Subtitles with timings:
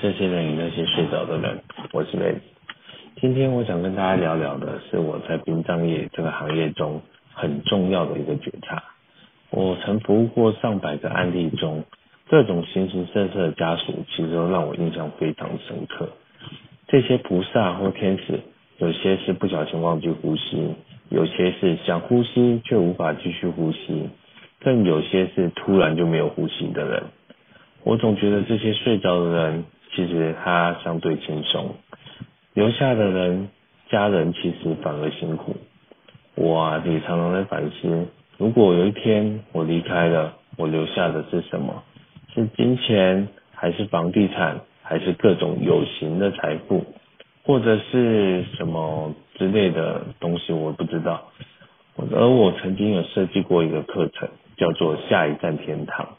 [0.00, 1.58] 这些人与那些睡着的人，
[1.92, 2.40] 我是梅子。
[3.20, 8.80] 今天我想跟大家聊聊的是我在殡葬业这个行业中很重要的一个觉察。
[9.50, 11.84] 我曾服务过上百个案例中，
[12.28, 16.08] 各种形形色色的家属，其实都让我印象非常深刻。
[16.86, 18.38] 这些菩萨或天使，
[18.76, 20.76] 有些是不小心忘记呼吸，
[21.08, 24.08] 有些是想呼吸却无法继续呼吸，
[24.60, 27.02] 更有些是突然就没有呼吸的人。
[27.82, 29.64] 我总觉得这些睡着的人，
[29.98, 31.74] 其实他相对轻松，
[32.54, 33.48] 留下的人
[33.88, 35.56] 家人其实反而辛苦。
[36.36, 41.82] 我啊，也常常在反思，如果有一天我离开了，我留下的是什么？
[42.32, 46.84] 是金钱，还是房地产，还是各种有形的财富，
[47.42, 50.52] 或者是什么之类的东西？
[50.52, 51.24] 我不知道。
[52.12, 56.10] 而我曾经有设计过一个课程，叫做“下一站天堂”。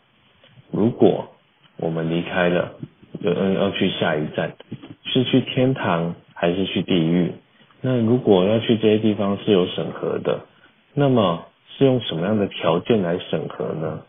[0.69, 1.30] 如果
[1.77, 2.73] 我们离开了，
[3.21, 4.53] 有人要去下一站，
[5.03, 7.31] 是去天堂还是去地狱？
[7.81, 10.41] 那如果要去这些地方是有审核的，
[10.93, 11.45] 那么
[11.77, 14.02] 是用什么样的条件来审核呢？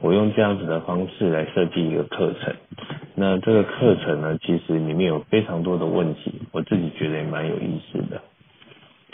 [0.00, 2.54] 我用这样子的方式来设计一个课程。
[3.14, 8.20] 那这个课程呢，其实里面有非常多的问题，我自己觉得也蛮有意思的。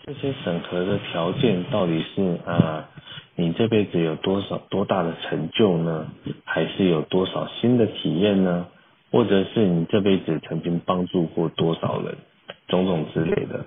[0.05, 2.89] 这些审核的条件到底是啊？
[3.35, 6.07] 你这辈子有多少多大的成就呢？
[6.45, 8.67] 还是有多少新的体验呢？
[9.11, 12.17] 或者是你这辈子曾经帮助过多少人，
[12.69, 13.65] 种种之类的。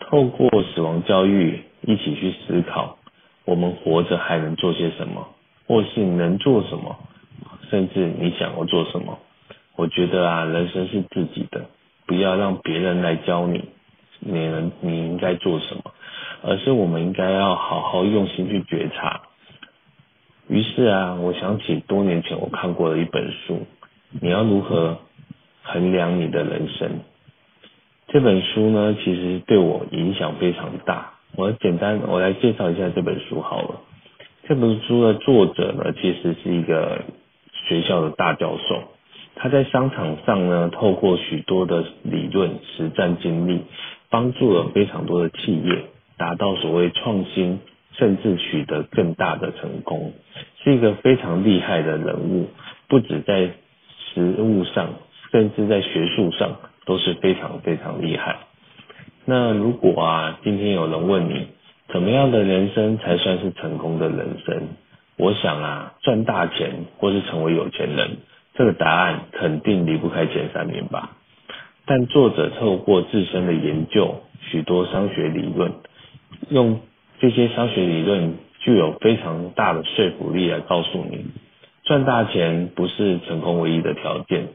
[0.00, 2.96] 透过死亡教育一起去思考，
[3.44, 5.28] 我们活着还能做些什么，
[5.66, 6.96] 或是能做什么，
[7.70, 9.18] 甚至你想要做什么。
[9.76, 11.66] 我觉得啊，人生是自己的，
[12.06, 13.64] 不要让别人来教你，
[14.20, 15.82] 你能你应该做什么。
[16.44, 19.20] 而是我们应该要好好用心去觉察。
[20.48, 23.64] 于是啊，我想起多年前我看过的一本书，
[24.20, 24.98] 你要如何
[25.62, 27.00] 衡量你的人生？
[28.08, 31.14] 这本书呢，其实对我影响非常大。
[31.34, 33.80] 我简单我来介绍一下这本书好了。
[34.46, 37.02] 这本书的作者呢，其实是一个
[37.68, 38.82] 学校的大教授，
[39.34, 43.62] 他在商场上呢，透过许多的理论实战经历，
[44.10, 45.84] 帮助了非常多的企业。
[46.18, 47.58] 达到所谓创新，
[47.98, 50.12] 甚至取得更大的成功，
[50.62, 52.48] 是一个非常厉害的人物。
[52.86, 53.50] 不止在
[54.14, 54.90] 实务上，
[55.30, 56.56] 甚至在学术上
[56.86, 58.36] 都是非常非常厉害。
[59.24, 61.46] 那如果啊，今天有人问你，
[61.88, 64.68] 怎么样的人生才算是成功的人生？
[65.16, 68.18] 我想啊，赚大钱或是成为有钱人，
[68.54, 71.16] 这个答案肯定离不开前三名吧。
[71.84, 75.72] 但作者透过自身的研究，许多商学理论。
[76.48, 76.80] 用
[77.20, 81.26] 这些商学理论具有非常大的说服力来告诉你，
[81.84, 84.48] 赚大钱不是成功唯一的条件，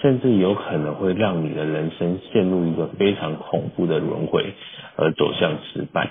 [0.00, 4.54] 甚至有可能会让你的人生陷入一个非常恐怖的轮回
[4.96, 6.10] 而走向失败。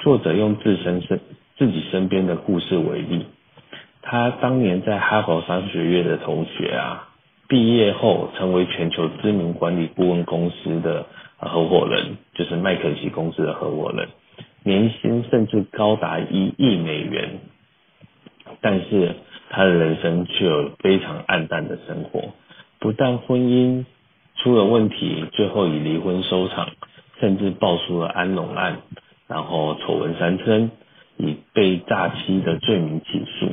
[0.00, 1.20] 作者用自身身
[1.56, 3.26] 自己身边的故事为例，
[4.02, 7.08] 他当年在哈佛商学院的同学啊，
[7.48, 11.06] 毕业后成为全球知名管理顾问公司的
[11.38, 14.08] 合伙人，就是麦肯锡公司的合伙人。
[14.64, 17.38] 年薪甚至高达一亿美元，
[18.60, 19.14] 但是
[19.48, 22.34] 他的人生却有非常暗淡的生活。
[22.78, 23.84] 不但婚姻
[24.36, 26.68] 出了问题，最后以离婚收场，
[27.20, 28.78] 甚至爆出了安龙案，
[29.26, 30.70] 然后丑闻缠身，
[31.16, 33.48] 以被诈欺的罪名起诉。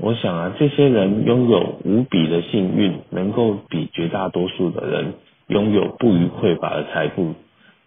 [0.00, 5.14] 我想啊，这些人拥有无比的幸运，能够比绝大多数的人
[5.46, 7.34] 拥有不虞匮乏的财富。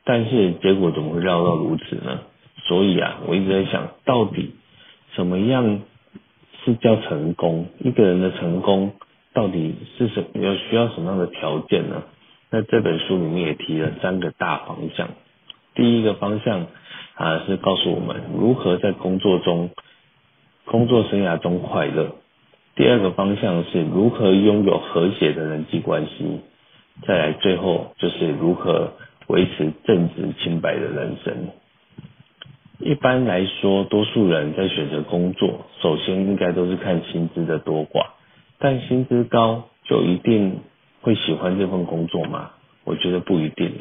[0.05, 2.21] 但是结果怎么会绕到如此呢？
[2.63, 4.55] 所以啊，我一直在想，到底
[5.13, 5.81] 什么样
[6.67, 7.67] 是叫成功？
[7.79, 8.91] 一个人的成功
[9.33, 10.43] 到底是什么？
[10.43, 12.03] 要需要什么样的条件呢？
[12.49, 15.07] 那这本书里面也提了三个大方向。
[15.75, 16.67] 第一个方向
[17.15, 19.69] 啊，是告诉我们如何在工作中、
[20.65, 22.15] 工作生涯中快乐。
[22.75, 26.41] 第二个方向是如何拥有和谐的人际关系。
[27.07, 28.91] 再来，最后就是如何。
[29.27, 31.49] 维持正直清白的人生。
[32.79, 38.05] 一般来说，多数人在选择工作，首先应该都是看薪资的多寡。
[38.59, 40.59] 但薪资高就一定
[41.01, 42.51] 会喜欢这份工作吗？
[42.83, 43.71] 我觉得不一定。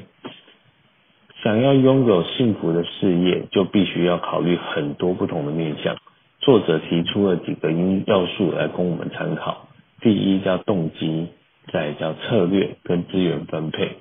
[1.43, 5.97] 想要拥有幸福的事业，就必须要考虑很多不同的面向。
[6.41, 9.69] 作者提出了几个因要素来供我们参考。
[10.01, 11.29] 第一叫动机，
[11.73, 13.97] 再叫策略跟资源分配。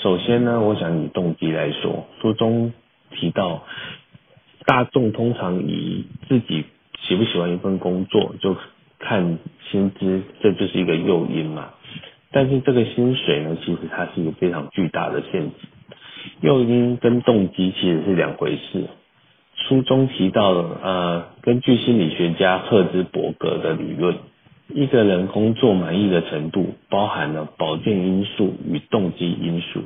[0.00, 2.72] 首先呢，我想以动机来说，书中
[3.12, 3.62] 提到，
[4.66, 6.64] 大众通常以自己
[7.00, 8.56] 喜不喜欢一份工作就
[8.98, 9.38] 看
[9.70, 11.70] 薪资，这就是一个诱因嘛。
[12.32, 15.52] 但是这个薪水呢，其实它是一个非常巨大的陷阱。
[16.40, 18.84] 诱因跟动机其实是两回事。
[19.54, 24.16] 书中提到了，呃，根据心理学家赫兹伯格的理论，
[24.68, 29.84] 一个人工作满意的程度包含了保健因素与动机因素。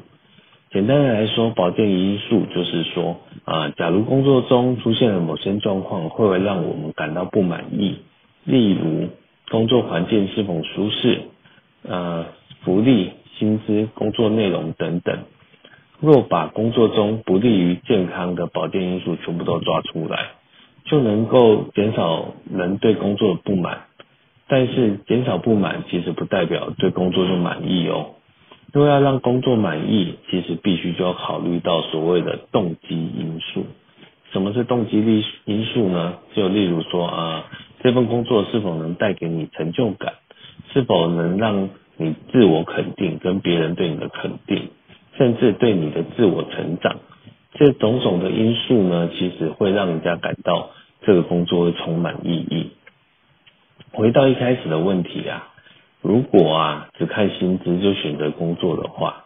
[0.73, 7.97] 简单的来说，保健因素就是说，啊、假如工作中出现了某些状况，会让我们感到不满意，
[8.45, 9.09] 例如
[9.51, 11.23] 工作环境是否舒适，
[11.83, 12.27] 呃，
[12.63, 15.19] 福利、薪资、工作内容等等。
[15.99, 20.29] 若把工作中不利于健康的保健因素全部都抓出来，
[20.85, 23.87] 就能够减少人对工作的不满。
[24.47, 28.11] 但是减少不满其实不代表对工作就满意哦。
[28.73, 33.67] 如果要让工作满意，其实必须就要考虑到所谓的动机因素。
[34.33, 36.19] 什么是动机力因素呢？
[36.35, 37.45] 就例如说啊，
[37.83, 40.15] 这份工作是否能带给你成就感，
[40.73, 44.71] 是否能让你自我肯定跟别人对你的肯定。
[45.19, 46.97] 甚至对你的自我成长，
[47.55, 50.71] 这种种的因素呢，其实会让人家感到
[51.03, 52.71] 这个工作会充满意义。
[53.91, 55.49] 回到一开始的问题啊，
[56.03, 59.25] 如果啊只看薪资就选择工作的话，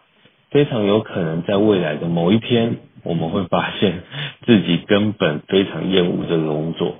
[0.50, 4.02] 非常有可能在未来的某一天，我们会发现
[4.44, 6.96] 自己根本非常厌恶这个工作，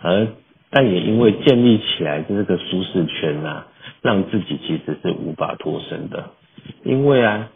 [0.00, 0.28] 而
[0.70, 3.66] 但也因为建立起来的这个舒适圈啊，
[4.02, 6.30] 让自己其实是无法脱身的，
[6.82, 7.48] 因为啊。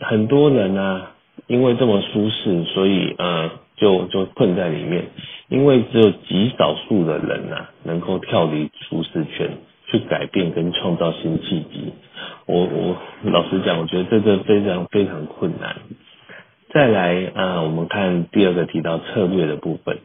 [0.00, 1.12] 很多人、啊，
[1.46, 5.04] 因为这么舒适，所以呃，就就困在里面。
[5.48, 9.56] 因为只有极少数的人呐、啊，能够跳离舒适圈，
[9.98, 11.92] 去改变跟创造新契机。
[12.46, 12.96] 我我
[13.30, 15.76] 老实讲，我觉得这个非常非常困难。
[16.72, 19.98] 再来啊、我们看第二个提到策略的部分，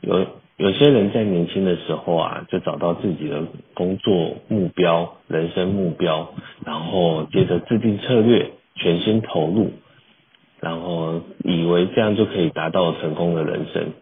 [0.00, 0.26] 有
[0.56, 3.42] 有些人在年轻的时候啊，就找到自己的
[3.74, 6.30] 工作目标、人生目标，
[6.64, 8.52] 然后接着制定策略。
[8.80, 9.72] 全心投入，
[10.60, 13.92] 然后以为这样就可以达到成功的人生。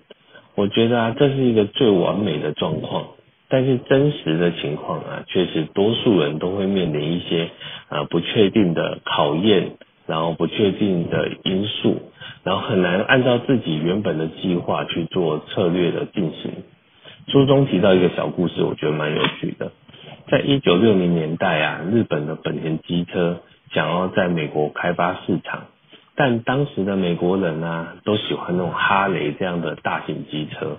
[0.55, 3.07] 我觉得啊，这是一个最完美的状况。
[3.49, 7.51] 但是真实的情况啊，确实多数人都会面临一些
[7.89, 9.73] 啊不确定的考验，
[10.07, 12.01] 然后不确定的因素，
[12.43, 16.53] 然后很难按照自己原本的计划去做策略的进行。
[17.29, 19.73] 书中提到一个小故事，我觉得蛮有趣的。
[20.31, 23.41] 在一九六零年代啊，日本的本田机车。
[23.73, 25.65] 想要在美国开发市场，
[26.15, 30.77] 但当时的美国人呢、啊，都喜欢那种哈雷这样的大型机车，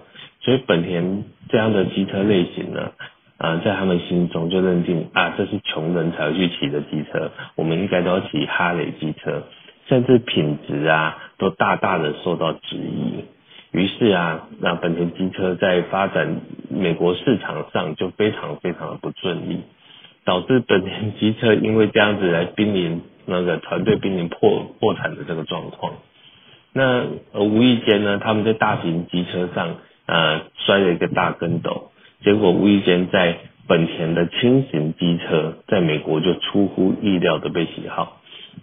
[0.47, 2.93] 所以本田这样的机车类型呢，
[3.37, 9.43] 啊，在他们心中就认定啊，这是穷人才会去骑的机车，我们应该都要骑哈雷机车，
[9.89, 13.25] 甚至品质啊，都大大的受到质疑。
[13.71, 16.39] 于是啊，那本田机车在发展
[16.69, 19.63] 美国市场上就非常非常的不顺利。
[20.23, 25.95] 导致本田机车因为这样子来濒临那个团队濒临破破产的这个状况，
[26.71, 27.03] 那
[27.33, 29.75] 呃无意间呢，他们在大型机车上
[30.07, 31.91] 呃摔了一个大跟斗，
[32.23, 33.37] 结果无意间在
[33.67, 38.21] 本田的轻型机车在美国就出乎意料的被喜好，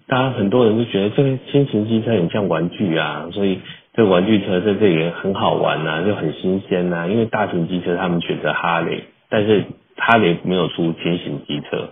[0.08, 3.60] 当然很多人就觉得这个轻型机车很像玩具啊，所以
[3.92, 9.64] 这个玩具车在这里很好玩呐、啊，就很新鲜呐，因为大型机车他们选择哈雷，但是。
[9.96, 11.88] 哈雷没有出轻型机车，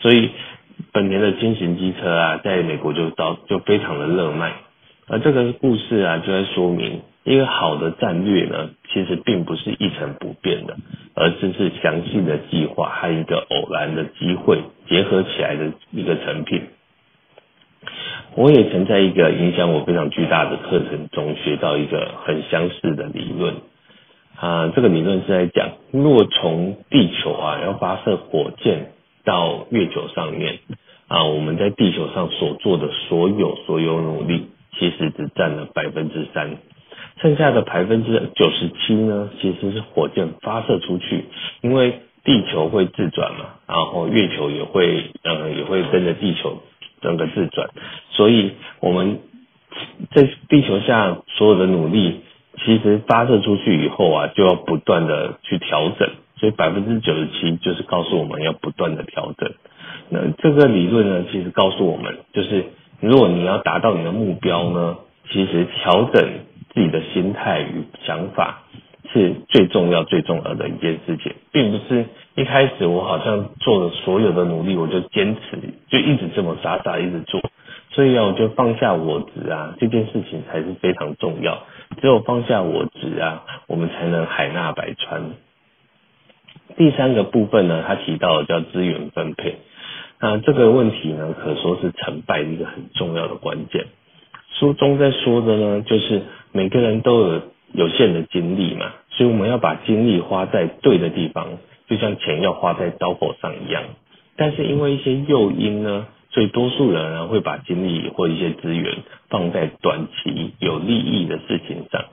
[0.00, 0.28] 所以
[0.92, 4.52] 本田的轻型机车啊，在美国就到就非常的热卖。
[5.08, 8.68] 而这个故事啊，就在说明一个好的战略呢，
[8.98, 10.76] 其实并不是一成不变的，
[11.14, 16.62] 而是是详细的计划和一个偶然的机会结合起来的一个成品。
[18.34, 23.54] 我也曾在一个影响我非常巨大的课程中学到一个很相似的理论。
[24.34, 28.92] 啊，这个理论是在讲，若从地球啊要发射火箭
[29.24, 30.58] 到月球上面
[31.06, 36.56] 啊，我们在地球上所做的所有所有努力，其实只占了百分之三，
[37.20, 41.24] 剩下的百分之九十七呢，其实是火箭发射出去，
[41.60, 46.62] 因为地球会自转嘛，然后月球也会呃也会跟着地球
[47.00, 47.68] 整个自转，
[48.10, 49.20] 所以我们
[50.14, 52.20] 在地球下所有的努力。
[52.64, 56.10] 其实发射出去以后啊，就要不断的去调整，
[56.40, 59.52] 所以百分之九十七就是告诉我们要不断的调整。
[60.08, 62.64] 那这个理论呢，其实告诉我们，就是
[62.98, 64.96] 如果你要达到你的目标呢，
[65.30, 66.28] 其实调整
[66.74, 68.62] 自己的心态与想法
[69.12, 75.58] 是最重要、最重要的一件事情，并不是一开始我好像做了所有的努力，我就坚持
[75.88, 77.40] 就一直这么傻傻一直做。
[77.90, 81.64] 所以啊，我就放下我执啊，这件事情才是非常重要。
[82.00, 85.22] 只有放下我执啊，我们才能海纳百川。
[86.76, 89.56] 第三个部分呢，他提到的叫资源分配。
[90.20, 93.86] 那这个问题呢，可说是成败一个很重要的关键。
[94.58, 96.22] 书中在说的呢，就是
[96.52, 101.46] 每个人都有有限的精力嘛，所以我们要把精力花在对的地方，
[101.88, 103.82] 就像钱要花在刀口上一样。
[104.36, 112.04] 但是因为一些诱因呢，所以多数人呢会把精力或一些资源放在短期有利益的事情上，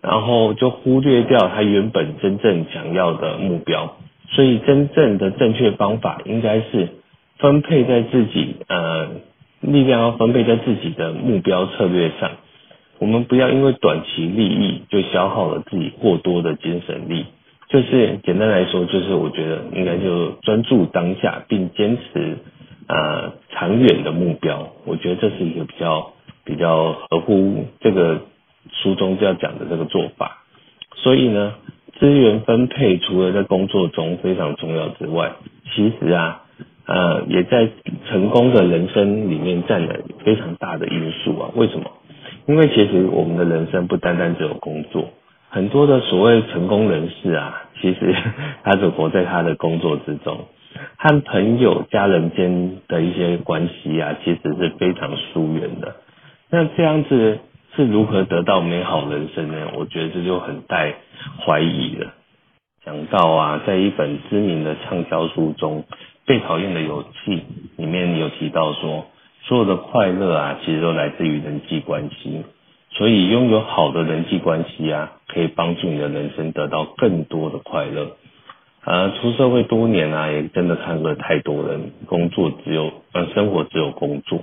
[0.00, 3.96] 然后就忽略掉他原本真正想要的目标。
[4.32, 6.88] 所以真正的正确方法应该是
[7.38, 9.08] 分配在自己呃
[9.60, 12.30] 力量要分配在自己的目标策略上。
[13.00, 17.24] 我们不要因为短期利益就消耗了自己过多的精神力。
[17.70, 22.36] 就是简单来说，就是我觉得应该就专注当下，并坚持
[22.88, 24.68] 呃长远的目标。
[24.84, 26.12] 我觉得这是一个比较
[26.44, 28.20] 比较合乎这个
[28.72, 30.42] 书中就要讲的这个做法。
[30.96, 31.54] 所以呢，
[31.98, 35.32] 资源分配除了在工作中非常重要之外，
[35.74, 36.42] 其实啊
[36.86, 37.68] 呃也在
[38.10, 41.50] 成功的人生里面占了非常大的因素啊。
[41.54, 41.90] 为什么？
[42.50, 45.08] 因为其实我们的人生不单单只有工作。
[45.50, 48.12] 很多的所谓成功人士啊，其实
[48.64, 50.46] 他只活在他的工作之中，
[50.96, 55.94] 和朋友、家人间的一些关系啊，其实是非常疏远的。
[56.50, 57.38] 那这样子
[57.76, 59.68] 是如何得到美好人生呢？
[59.76, 60.94] 我觉得这就很带
[61.46, 62.12] 怀疑了。
[62.84, 65.82] 讲到啊，在一本知名的畅销书中，
[66.26, 67.30] 《被讨厌的勇气》
[67.76, 69.06] 里面有提到说，
[69.42, 72.44] 所有的快乐啊，其实都来自于人际关系。
[72.92, 78.16] 所以拥有好的人际关系啊，可以帮助你的人生得到更多的快乐。
[78.84, 84.42] 呃，出社会多年啊，也真的看过太多人工作只有呃生活只有工作，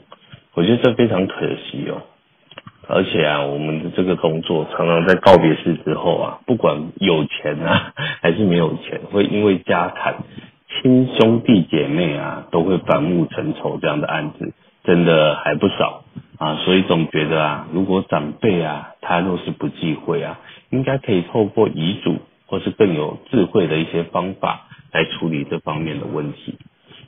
[0.53, 2.01] 我觉得这非常可惜哦。
[2.87, 10.15] 而且啊，我们的这个工作常常在告别式之后啊，不管有钱啊 还是没有钱，会因为家产、
[10.69, 14.53] 亲兄弟姐妹啊都会反目成仇这样的案子，
[14.87, 16.03] 真的还不少。
[16.39, 20.39] 啊，所以总觉得啊，如果长辈啊，他若是不忌讳啊，
[20.69, 26.57] 应该可以透过遗嘱或是更有智慧的一些方法来处理这方面的问题。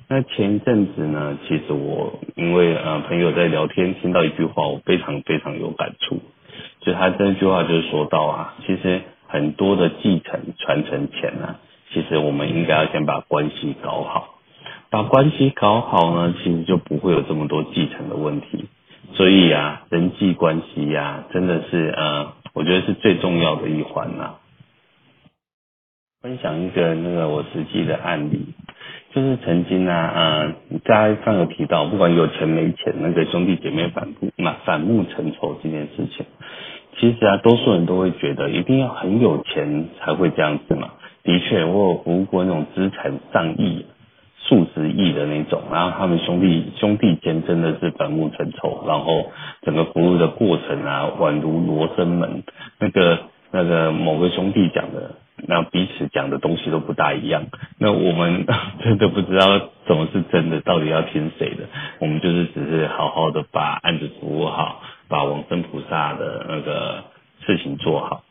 [0.08, 6.20] 那前一阵子呢，其实我因为呃朋友在聊天听到一句话，我非常非常有感触。
[6.82, 11.58] 就他这句话就是说到啊，其实很多的继承传承前呢，
[11.94, 14.39] 其实我们应该要先把关系搞好，
[14.92, 18.66] 把关系搞好呢，其实就不会有这么多继承的问题。
[19.14, 24.36] 所以啊，人际关系呀、真的是呃，我觉得是最重要的一环呐、
[26.22, 28.54] 分享一个那个我实际的案例，
[29.14, 30.54] 就是曾经啊，呃，
[30.84, 36.26] 大家刚有提到，不管有钱没钱，那个兄弟姐妹反目那反目成仇这件事情，
[36.98, 40.90] 其实啊，多数人都会觉得一定要很有钱才会这样子嘛。
[41.24, 43.86] 的确，我有服务过那种资产上亿。
[44.50, 52.42] 数十亿的那种，然后他们兄弟兄弟间真的是反目成仇，然后整个服务的过程啊，宛如罗生门，
[52.80, 53.20] 那个
[53.52, 55.12] 那个某个兄弟讲的，
[55.48, 57.44] 那彼此讲的东西都不大一样，
[57.78, 58.48] 那我们
[58.82, 61.66] 真的不知道什么是真的，到底要听谁的？
[62.00, 67.04] 我们就是只是好好的把案子服务好，把往生菩萨的那个
[67.46, 68.24] 事情做好，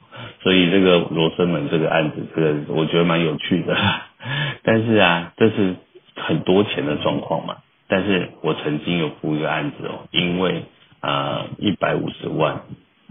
[0.43, 3.77] 所以这个罗生门这个案子，这个我觉得蛮有趣的，
[4.65, 5.77] 但是啊，这是。
[6.19, 7.57] 很多钱的状况嘛，
[7.89, 10.65] 但是我曾经有服一个案子哦，因为
[11.01, 12.61] 啊一百五十万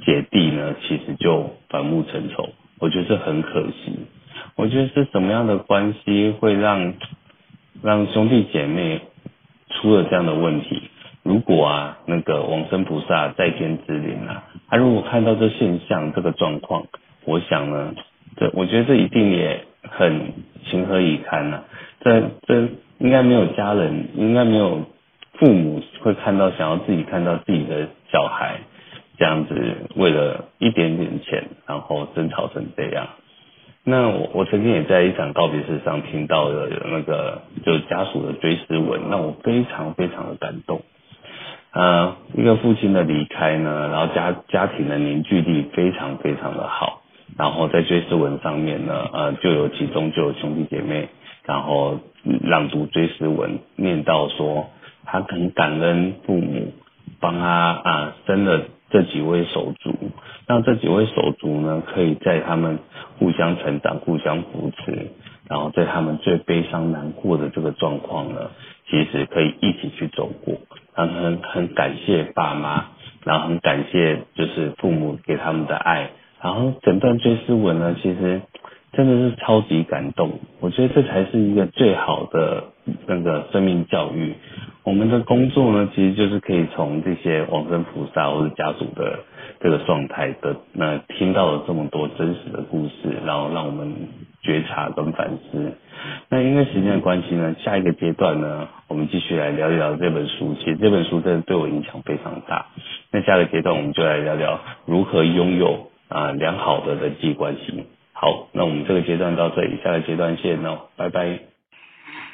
[0.05, 2.49] 姐弟呢，其实就反目成仇，
[2.79, 4.05] 我觉得这很可惜。
[4.55, 6.93] 我觉得是什么样的关系会让
[7.81, 9.01] 让兄弟姐妹
[9.69, 10.83] 出了这样的问题？
[11.23, 16.85] 如果啊那个往生菩萨在天之灵啊，他如果看到这现象这个状况，
[17.25, 17.95] 我想呢，
[18.35, 20.33] 这我觉得这一定也很
[20.65, 21.63] 情何以堪呢、啊？
[22.01, 22.69] 这这。
[22.99, 24.81] 应该没有家人，应该没有
[25.33, 28.59] 父母会看到想要自己看到自己的小孩
[29.17, 29.55] 这样子，
[29.95, 33.07] 为了一点点钱，然后争吵成这样。
[33.83, 40.81] 那我我曾经也在一场告别式上听到了那个就是家属的追思文，让我非常非常的感动。
[41.71, 47.01] 呃，一个父亲的离开呢，然后家家庭的凝聚力非常非常的好，
[47.37, 51.07] 然后在追思文上面呢，呃，就有其中就有兄弟姐妹。
[51.47, 51.97] 然后
[52.43, 54.69] 朗读追思文，念到说
[55.05, 56.73] 他很感恩父母
[57.21, 59.95] 帮他啊生了这几位手足，
[60.45, 62.79] 让这几位手足呢可以在他们
[63.17, 65.11] 互相成长、互相扶持，
[65.49, 68.51] 然后在他们最悲伤难过的这个状况呢，
[68.89, 70.55] 其实可以一起去走过。
[70.95, 72.87] 然后很很感谢爸妈，
[73.23, 76.09] 然后很感谢就是父母给他们的爱。
[76.41, 78.41] 然后整段追思文呢，其实
[78.97, 80.39] 真的是超级感动。
[80.59, 82.63] 我觉得这才是一个最好的
[83.05, 84.33] 那个生命教育。
[84.83, 89.19] 我们的工作呢，其实就是可以从这些往生菩萨或者家属的
[89.59, 93.93] 这个状态的，那听到了这么多真实的故事，然后让我们
[94.41, 95.73] 觉察跟反思。
[96.29, 100.55] 那因为时间的关系呢，下一个阶段呢，我们继续来聊一聊这本书。
[100.57, 102.65] 其实这本书真的对我影响非常大。
[103.11, 107.85] 那下个阶段，我们就来聊聊如何拥有啊良好的人际关系。
[108.19, 111.37] 好，那我们这个阶段到这里，下个阶段见哦，拜拜。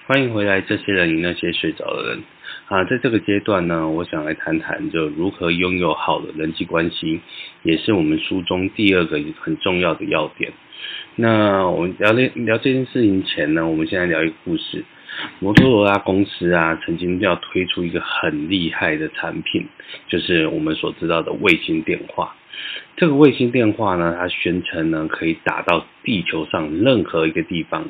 [0.07, 2.23] 欢迎回来，这些人与那些睡着的人
[2.69, 7.19] 啊，在这个阶段呢，我想来谈谈就如何拥有好的人际关系，
[7.63, 10.53] 也是我们书中第二个很重要的要点。
[11.17, 14.85] 那我们聊聊聊这件事情前呢，我们先来聊一个故事。
[15.39, 19.67] 摩托罗拉公司啊，曾经要推出一个很厉害的产品，
[20.07, 22.35] 就是我们所知道的卫星电话。
[22.95, 27.85] 这个卫星电话呢，它宣称呢可以打到地球上任何一个地方，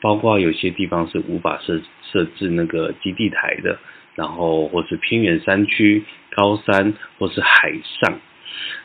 [0.00, 1.80] 包括有些地方是无法设
[2.12, 3.78] 设置那个基地台的，
[4.16, 6.04] 然后或是偏远山区、
[6.36, 8.18] 高山或是海上。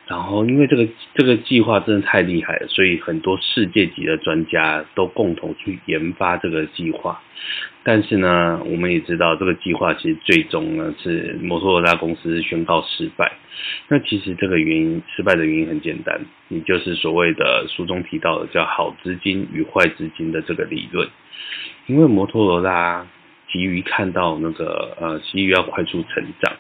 [0.08, 7.20] 然后，因为这个这个计划真的太厉害了，所以很多世界级的专家都共同去研发这个计划。
[7.86, 13.32] 但是呢，我们也知道这个计划其实最终呢是摩托罗拉公司宣告失败。
[13.88, 21.08] 那其实这个原因失败的原因很简单，也就是所谓的书中提到的叫好资金与坏资金的这个理论。
[21.86, 23.08] 因为摩托罗拉。
[23.48, 26.54] 急于看到那个呃，急于要快速成长，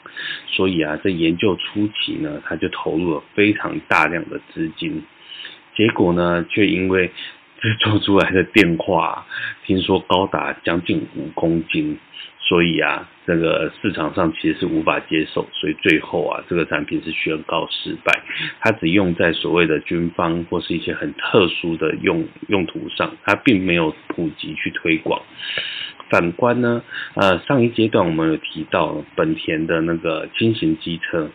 [0.47, 5.03] 所以啊，在研究初期呢，他就投入了非常大量的资金，
[5.75, 7.11] 结果呢，却因为
[7.75, 9.25] 做出来的电话，
[9.65, 11.97] 听说高达将近五公斤。
[12.47, 18.21] 所以啊，这个市场上其实是无法接受，所以最后啊，这个产品是宣告失败。
[18.59, 25.19] 它只用在所谓的军方或是一些很特殊的用用途上，它并没有普及去推广。
[26.11, 26.83] 反观呢，
[27.15, 31.27] 呃，上一阶段我们有提到本田的那个轻型机车，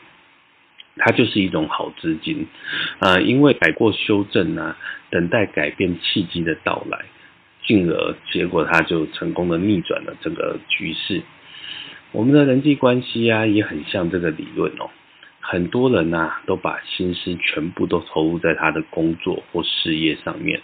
[1.00, 2.46] 它就是一种好资金，
[3.00, 4.76] 呃，因为改过修正啊，
[5.10, 6.98] 等待改变契机的到来。
[7.66, 11.22] 进而，结果他就成功的逆转了整个局势。
[12.10, 14.90] 我们的人际关系啊，也很像这个理论哦。
[15.40, 20.60] 很多人呐，都把心思全部都投入在他的工作或事业上面，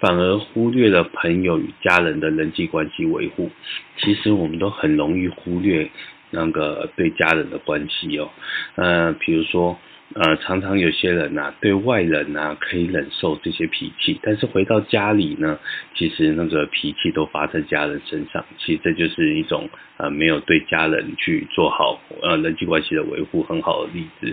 [0.00, 3.50] 反而忽略了朋友与家人的人际关系维护。
[3.96, 5.90] 其实我们都很容易忽略
[6.34, 8.28] 那个对家人的关系哦。
[8.74, 9.78] 呃，比如说。
[10.14, 15.58] 呃，常常有些人呐、啊，对外人呐、啊、可以忍受这些脾气，但是回到家里呢，
[15.96, 18.44] 其实那个脾气都发在家人身上。
[18.58, 24.32] 其实这就是一种呃没有对家人去做好呃人际关系的维护很好的例子。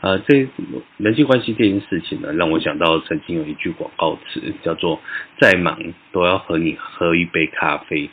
[0.00, 0.48] 呃，这
[0.96, 4.98] 人际关系这件事情呢，让我想到曾经有一句广告词叫做
[5.38, 5.78] “再忙
[6.10, 8.10] 都要和你喝一杯咖啡”。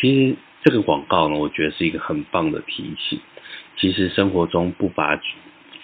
[0.00, 0.36] 其实
[0.70, 3.18] 这个广告呢，我觉得是一个很棒的提醒。
[3.76, 5.20] 其实生活中不乏。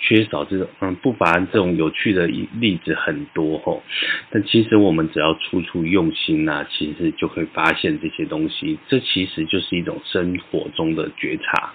[0.01, 3.83] 缺少这种嗯，不乏这种有趣的例子很多吼，
[4.29, 8.79] 但其实我们只要处处用心呐、啊，其实就会发现这些东西。
[8.87, 11.73] 这其实就是一种生活中的觉察。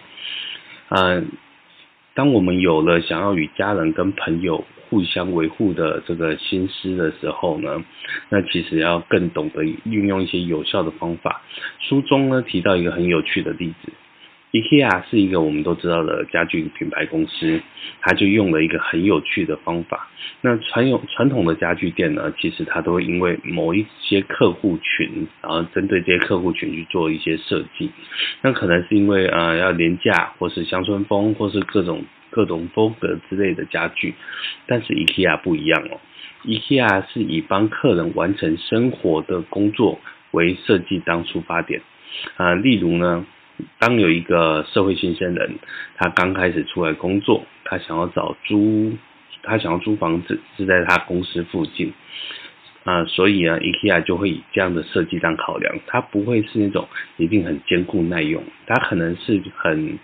[0.90, 1.32] 嗯，
[2.14, 7.84] 当我们有了想要与家人跟朋友互相维护的这个心思的时候呢，
[8.30, 11.42] 那其实要更懂得运用一些有效的方法。
[11.80, 13.92] 书中呢提到一个很有趣的例子。
[14.52, 17.62] IKEA 是一个我们都知道的家具品牌公司，
[18.02, 20.08] 它就用了一个很有趣的方法。
[20.42, 27.92] 那传有传统的家具店呢，其实它都会因为某一些客户群，然后针对这些客户群去做一些设计。
[28.42, 34.14] 那可能是因为呃要廉价，或是乡村风，或是各种各种风格之类的家具。
[34.66, 36.00] 但是 IKEA 不一样哦
[36.46, 40.00] ，IKEA 是以帮客人完成生活的工作
[40.32, 41.82] 为设计当出发点
[42.38, 43.26] 啊、例如呢。
[43.78, 45.60] 当有一个社会新鲜人，
[45.98, 48.94] 他刚开始出来工作，他想要找租，
[49.44, 51.92] 他想要租房子是在他公司附近，
[52.86, 56.88] 啊、所以呢，IKEA 就会以这样的设计当考量，它不会是那种
[57.18, 60.00] 一定很坚固耐用，它可能是很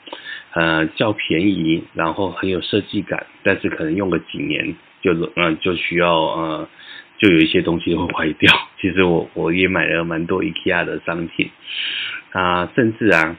[0.55, 6.67] 呃较便宜，然后很有设计感，但是可能用个几年就嗯、呃、就需要呃
[7.19, 8.51] 就有一些东西会坏掉。
[8.81, 11.51] 其实我我也买了蛮多 IKEA 的商品，
[12.31, 13.37] 啊、呃，甚至啊。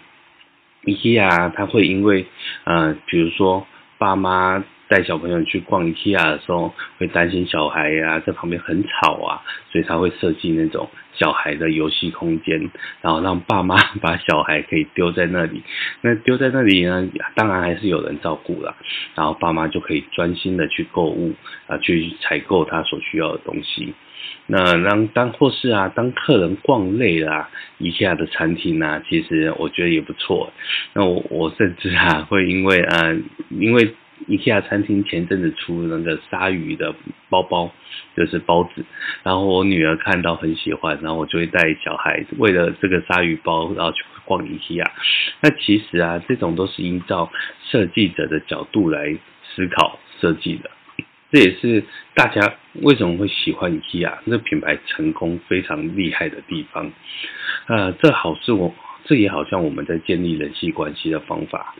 [0.86, 2.26] IKEA 它会因为，
[2.62, 3.66] 呃，比如说
[3.98, 12.70] 爸妈带小朋友去逛 IKEA 的时候，会担心小孩呀、在旁边很吵啊，所以他会设计那种小孩的游戏空间，
[13.02, 15.62] 然后让爸妈把小孩可以丢在那里。
[16.02, 18.76] 那丢在那里呢，当然还是有人照顾了，
[19.14, 21.34] 然后爸妈就可以专心的去购物
[21.66, 23.94] 啊，去采购他所需要的东西。
[24.48, 30.52] 那让当或是啊，当客人逛累了啊，IKEA 的餐厅啊，其实我觉得也不错。
[30.94, 33.12] 那我我甚至啊，会因为啊，
[33.50, 33.94] 因为
[34.28, 36.94] IKEA 餐厅前阵子出那个鲨鱼的
[37.28, 37.70] 包包，
[38.16, 38.84] 就是包子，
[39.22, 44.84] 然后我女儿看到很喜欢，然后我就会带小孩为了这个鲨鱼包，然后去逛 IKEA。
[45.40, 47.30] 那其实啊，这种都是依照
[47.70, 49.16] 设计者的角度来
[49.54, 50.70] 思考设计的。
[51.30, 56.90] 这也是大家为什么会喜欢 IKEA 这品牌成功非常厉害的地方。
[57.66, 58.74] 呃，这好是我，
[59.04, 61.74] 这也好像我们在建立人际关系的方法。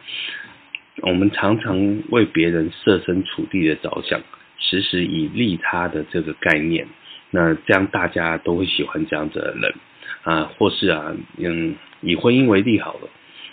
[1.02, 4.20] 我们常常为别人设身处地的着想，
[4.58, 6.86] 时时以利他的这个概念，
[7.30, 9.74] 那这样大家都会喜欢这样子的人
[10.22, 13.08] 啊、或是啊，嗯，以婚姻为例好了，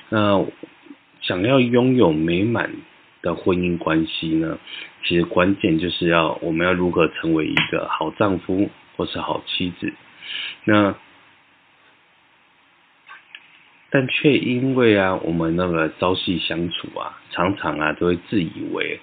[0.10, 0.46] 那、
[1.22, 2.72] 想要拥有美满
[3.22, 4.58] 的婚姻关系呢，
[5.04, 9.94] 其实关键就是要我们要如何成为一个好丈夫或是好妻子，
[10.64, 10.96] 那
[13.94, 19.00] 但却因为啊我们那个朝夕相处啊，常常啊都会自以为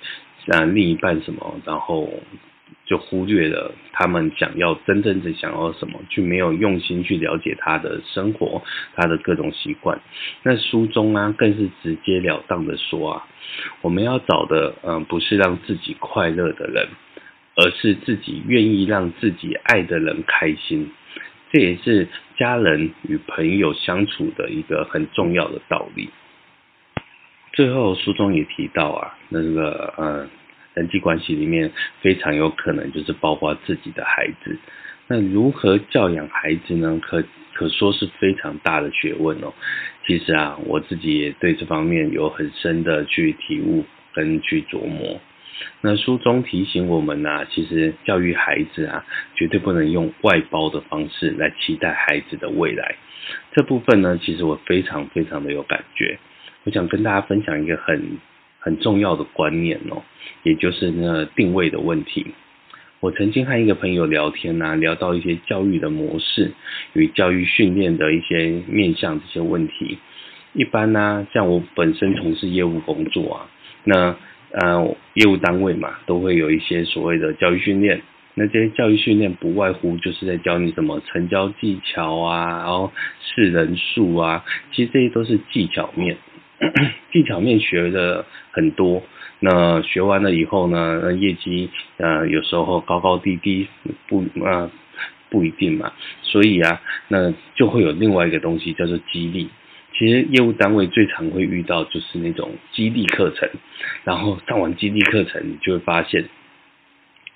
[0.48, 2.12] 啊另一半什么，然后。
[2.86, 8.64] 就忽略了他们想要真正的想要什么，就没有用心去了解他的生活，
[8.96, 10.00] 他的各种习惯。
[10.42, 13.28] 那书中啊，更是直截了当的说啊，
[13.82, 16.88] 我们要找的，嗯，不是让自己快乐的人，
[17.54, 20.90] 而是自己愿意让自己爱的人开心。
[21.52, 26.10] 这也是家人与朋友相处的一个很重要的道理。
[27.52, 30.28] 最后，书中也提到啊，那个，嗯。
[30.72, 34.56] 人际关系里面非常有可能就是包括自己的孩子，
[35.08, 36.96] 那如何教养孩子呢？
[37.02, 37.22] 可
[37.54, 39.52] 可说是非常大的学问哦。
[40.06, 43.84] 其实啊，我自己也对这方面有很深的去体悟
[44.14, 45.20] 跟去琢磨。
[45.80, 52.96] 那书中提醒我们啊，其实教育孩子啊，绝对不能用外包的方式来期待孩子的未来。
[53.52, 56.18] 这部分呢，其实我非常非常的有感觉。
[56.64, 58.18] 我想跟大家分享一个很。
[58.62, 60.02] 很重要的观念哦，
[60.42, 62.26] 也就是那定位的问题。
[63.00, 66.52] 我曾经和一个朋友聊天呐、聊到一些教育的模式
[66.92, 69.96] 与教育训练的一些面向这些问题。
[70.52, 73.48] 一般呢、像我本身从事业务工作啊，
[73.84, 74.14] 那
[74.52, 78.02] 呃业务单位嘛，都会有一些所谓的教育训练。
[78.34, 86.16] 那这些教育训练不外乎就是在教你什么成交技巧啊，然后是人数啊，其实这些都是技巧面。
[87.10, 89.02] 技巧面学的很多，
[89.40, 93.66] 那学完了以后呢，那业绩呃有时候高高低低
[94.06, 94.70] 不啊、
[95.30, 99.48] 不一定嘛，所以啊，那就会有另外一个东西叫做激励。
[100.00, 103.46] 其实业务单位最常会遇到就是那种激励课程，
[104.02, 106.24] 然后上完激励课程，你就会发现。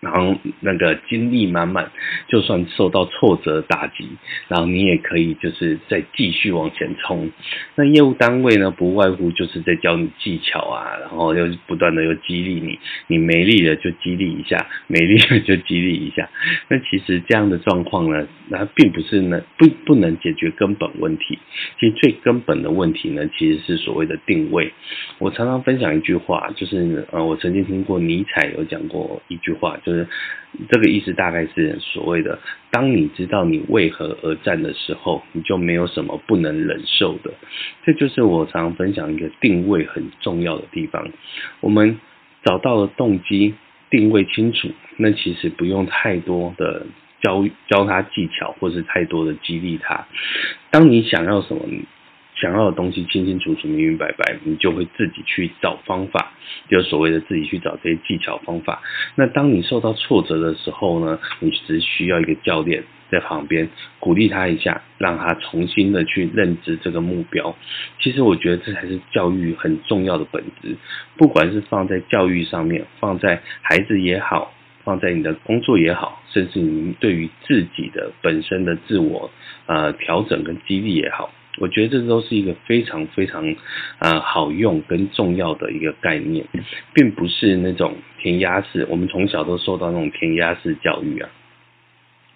[0.05, 1.91] 然后那个精力满满，
[2.29, 4.07] 就算受到挫折打击，
[4.49, 7.31] 然后你也可以就是再继续往前冲。
[7.75, 16.29] 那业务单位呢，不外乎就是在教你技巧啊，然后又不断的又激励你，你没力了就激励一下，没力了就激励一下。
[16.69, 21.39] 那其实这样的状况呢，那并不是能不不能解决根本问题。
[21.81, 24.71] 其实最根本的问题呢，其实是所谓的定位。
[25.19, 29.94] 我常常分享一句话，就是呃，我曾经听过尼采有讲过一句话，就。
[30.69, 32.39] 这个意思大概是所谓的：
[32.71, 37.33] 当你知道你为何而战的时候，你就没有什么不能忍受的。
[37.85, 41.11] 这就是我常常分享一个定位很重要的地方。
[41.61, 41.99] 我们
[42.45, 43.55] 找到了动机，
[43.91, 46.87] 定位清楚，那其实不用太多的
[47.21, 50.07] 教教他技巧，或是太多的激励他。
[50.71, 51.63] 当你想要什么？
[52.37, 56.33] 想要的东西清清楚楚、明明白白，你就会自己去找方法，
[56.69, 58.83] 就所谓的自己去找这些技巧方法。
[59.15, 63.69] 那当你受到挫折的时候呢，你只需要一个教练在旁边
[64.01, 67.55] 鼓励他一下，让他重新的去认知这个目标。
[68.01, 70.77] 其实我觉得这才是教育很重要的本质，
[71.17, 79.31] 不管是放在教育上面，放在孩子也好，放在你的工作也好，甚至你对于自己的本身的自我
[79.67, 81.31] 呃调整跟激励也好。
[81.59, 83.49] 我觉得这都是一个非常非常
[83.99, 86.45] 啊、呃、好用跟重要的一个概念，
[86.93, 88.87] 并不是那种填鸭式。
[88.91, 91.31] 我们从小都受到那种填鸭式教育啊，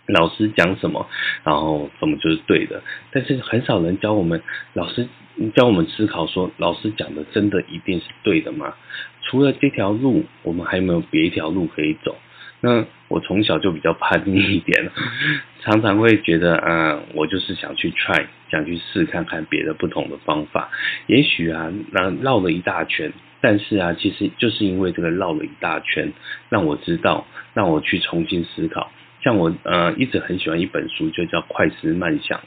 [0.06, 1.08] 老师讲什么，
[1.42, 2.82] 然后什么就是对的。
[3.10, 4.40] 但是很少人教我们，
[4.74, 5.08] 老师
[5.56, 8.74] 教我们思考说，老师讲的真的一定是对的吗？
[9.22, 12.16] 除了这条路，我们还有没有别一条路可以走？
[12.60, 14.90] 那我从小就比较叛逆一点，
[15.62, 20.68] 常常会觉得，嗯，我就是想去 try，想去试看看别的不同的方法。
[21.06, 26.12] 也许啊，那绕了一大圈，但是啊，其实就是因为这个绕了一大圈，
[26.48, 28.90] 让我知道，让我去重新思考。
[29.20, 32.38] 像我呃一直很喜欢一本书，就叫《快思慢想》。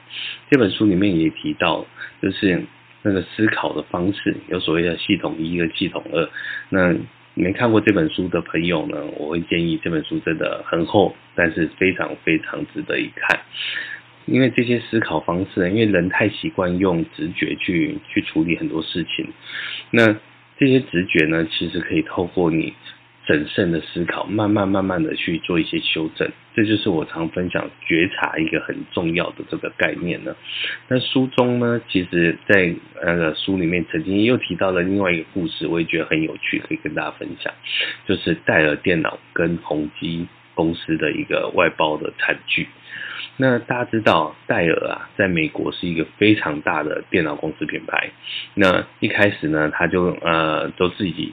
[0.50, 1.86] 这本书里面也提到，
[2.22, 2.64] 就是
[3.04, 6.30] 那个思考的方式，有所谓的系统一和系统二。
[6.70, 6.96] 那
[7.42, 13.40] 没看过这本书的朋友呢，我会建议这本书真的很厚，但是非常非常值得一看。
[14.28, 19.28] 因为这些思考方式，因为人太习惯用直觉去去处理很多事情，
[19.90, 20.16] 那
[20.60, 22.76] 这些直觉呢，其实可以透过你。
[23.32, 30.36] 审慎的思考，慢慢慢慢的去做一些修正，这就是我常分享觉察一个很重要的这个概念呢。
[30.90, 37.54] 那书中呢，其实在那个书里面曾经又提到了另外一个故事，我也觉得很有趣，可以跟大家分享，
[38.06, 42.68] 就是戴尔电脑跟宏基公司的一个外包的惨剧。
[43.38, 48.10] 那大家知道，戴尔啊，在美国是一个非常大的电脑公司品牌。
[48.56, 51.32] 那一开始呢，他就呃都自己。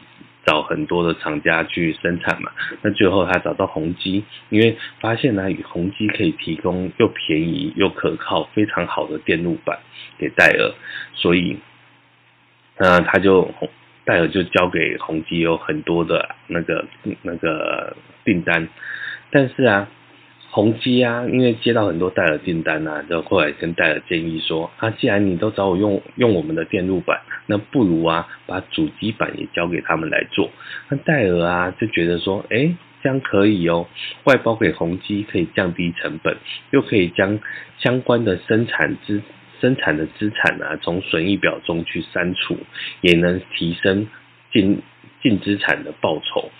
[0.49, 9.79] 找很多的厂家去生产嘛，那最后他找到宏基，因为发现呢，与宏基可以提供又便宜又可靠、非常好的电路板
[10.17, 10.73] 给戴尔，
[11.13, 11.59] 所以，
[12.79, 13.53] 那，他就
[14.07, 16.87] 戴尔就交给宏基有很多的那个
[17.21, 18.67] 那个订单，
[19.31, 19.87] 但是啊。
[20.59, 30.51] 宏基啊，因为接到很多戴尔订单啊，就后来跟戴尔建议说，啊，既然你都找我用用我们的电路板，那不如啊，把主机板也交给他们来做。
[30.89, 33.87] 那戴尔啊就觉得说，哎，这样可以哦，
[34.25, 36.37] 外包给宏基可以降低成本，
[36.73, 37.39] 又可以将
[37.79, 39.23] 相关的生产资
[39.61, 42.59] 生产的资产啊从损益表中去删除，
[43.01, 44.09] 也能提升
[44.53, 44.83] 进。
[45.23, 46.51] 净资产的报酬，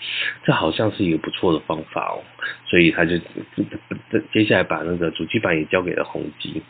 [0.43, 2.19] 这好像是一个不错的方法哦，
[2.65, 3.17] 所以他就
[4.33, 6.61] 接下来把那个主机板也交给了宏基，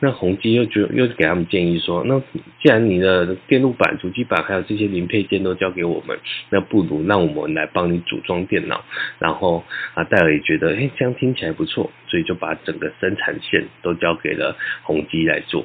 [0.00, 2.20] 那宏基又觉又给他们建议说，那
[2.60, 6.18] 既然你的电路板、主机板还有这些零配件都交给我们，
[6.50, 8.84] 那不如让我们来帮你组装电脑，
[9.18, 15.64] 然后啊戴尔也觉得，哎，这样听起来不错，所以就把整个生产线都交给了宏基来做，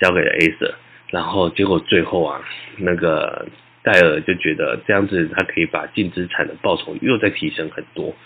[0.00, 0.74] 交给了 Acer，
[1.10, 2.40] 然后结果最后啊
[2.78, 3.46] 那个。
[3.86, 8.16] 戴尔就觉得这样子，他可以把净资产的报酬又再提升很多，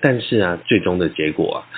[0.00, 1.68] 但是啊，最终的结果啊，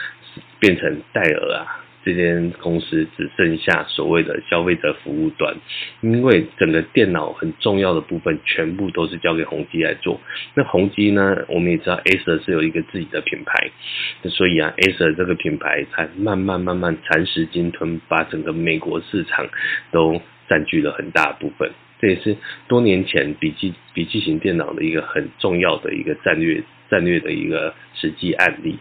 [0.60, 5.56] 变成戴尔啊这间公司只剩下所谓的消费者服务端，
[6.02, 10.20] 因为整个电脑很重要的部分全部都是交给宏基来做。
[10.54, 13.70] 那宏基呢，我们也知道 Acer 是有一个自己的品牌，
[14.30, 19.48] 所以啊，Acer 这个品牌才慢慢慢慢蚕食鲸吞，把整个美国市场
[19.90, 21.72] 都占据了很大部分。
[22.02, 22.36] 这也是
[22.66, 26.60] 多年前笔记笔记型电脑的一个很重要的一个战略
[26.90, 28.76] 战略的一个实际案例。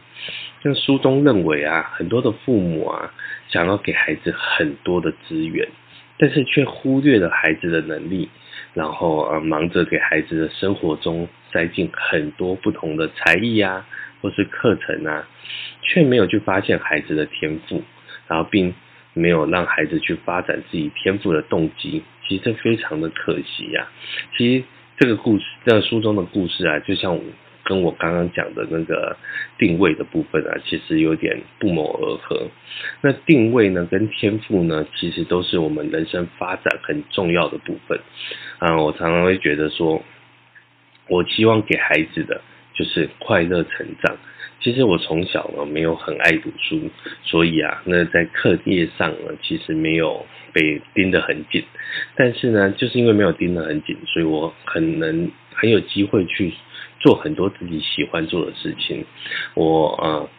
[0.64, 3.14] 像书中认为啊，很多的父母啊，
[3.48, 5.68] 想要给孩子很多的资源，
[6.18, 8.28] 但是却忽略了孩子的能力，
[8.74, 13.86] 然后啊，忙着给孩子的生活中塞进很多不同的才艺啊，
[14.22, 15.28] 或是课程啊，
[15.84, 17.84] 却没有去发现孩子的天赋，
[18.28, 18.74] 然后并
[19.14, 22.02] 没有让孩子去发展自己天赋的动机。
[22.32, 23.92] 其实非常的可惜呀、啊。
[24.38, 24.64] 其实
[24.98, 27.20] 这个故事，这书中的故事啊，就像
[27.66, 29.18] 跟我刚刚讲的那个
[29.58, 32.48] 定位的部分啊，其实有点不谋而合。
[33.02, 38.00] 那定位呢，跟天赋呢，其实都是我们人生发展很重要的部分。
[38.60, 40.02] 啊，我常常会觉得说，
[41.10, 42.40] 我希望给孩子的
[42.74, 44.16] 就是快乐成长。
[44.62, 46.90] 其实我从小呢没有很爱读书，
[47.24, 51.64] 所以啊，那在课业上呢，其实没有被盯得很紧。
[52.16, 56.54] 但是呢，就是因为没有盯得很紧，所以我很能很有机会去
[57.00, 59.06] 做很多自己喜欢做的事情。
[59.54, 60.30] 我呃，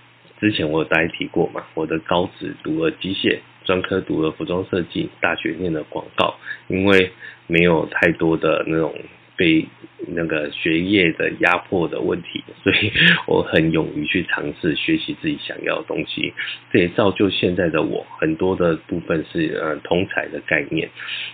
[0.40, 6.37] 之前我有大家提过嘛，我的高职读了机械，专科读了服装设计，大学念了广告，
[6.68, 7.12] 因为
[7.46, 8.94] 没有太多的那种。
[9.43, 9.67] 被
[10.07, 12.93] 那个学业的压迫的问题，所以
[13.27, 16.33] 我很勇于去尝试学习自己想要的东西。
[16.71, 20.89] 这也造就现在的我，很多的部分是呃通才的概念，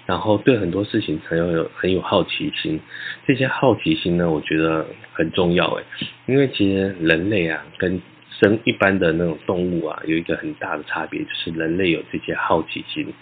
[0.07, 2.81] 然后对很多事情很有很有好奇心。
[3.27, 5.85] 这些好奇心呢，我觉得很重要诶，
[6.25, 8.01] 因为其实人类啊跟
[8.41, 13.13] 生一般的那种动物啊，有一个很大的差别，就是人类有这些好奇心，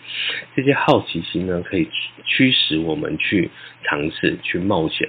[0.54, 1.88] 这些好奇心呢，可以
[2.24, 3.50] 驱使我们去
[3.84, 5.08] 尝试、去冒险。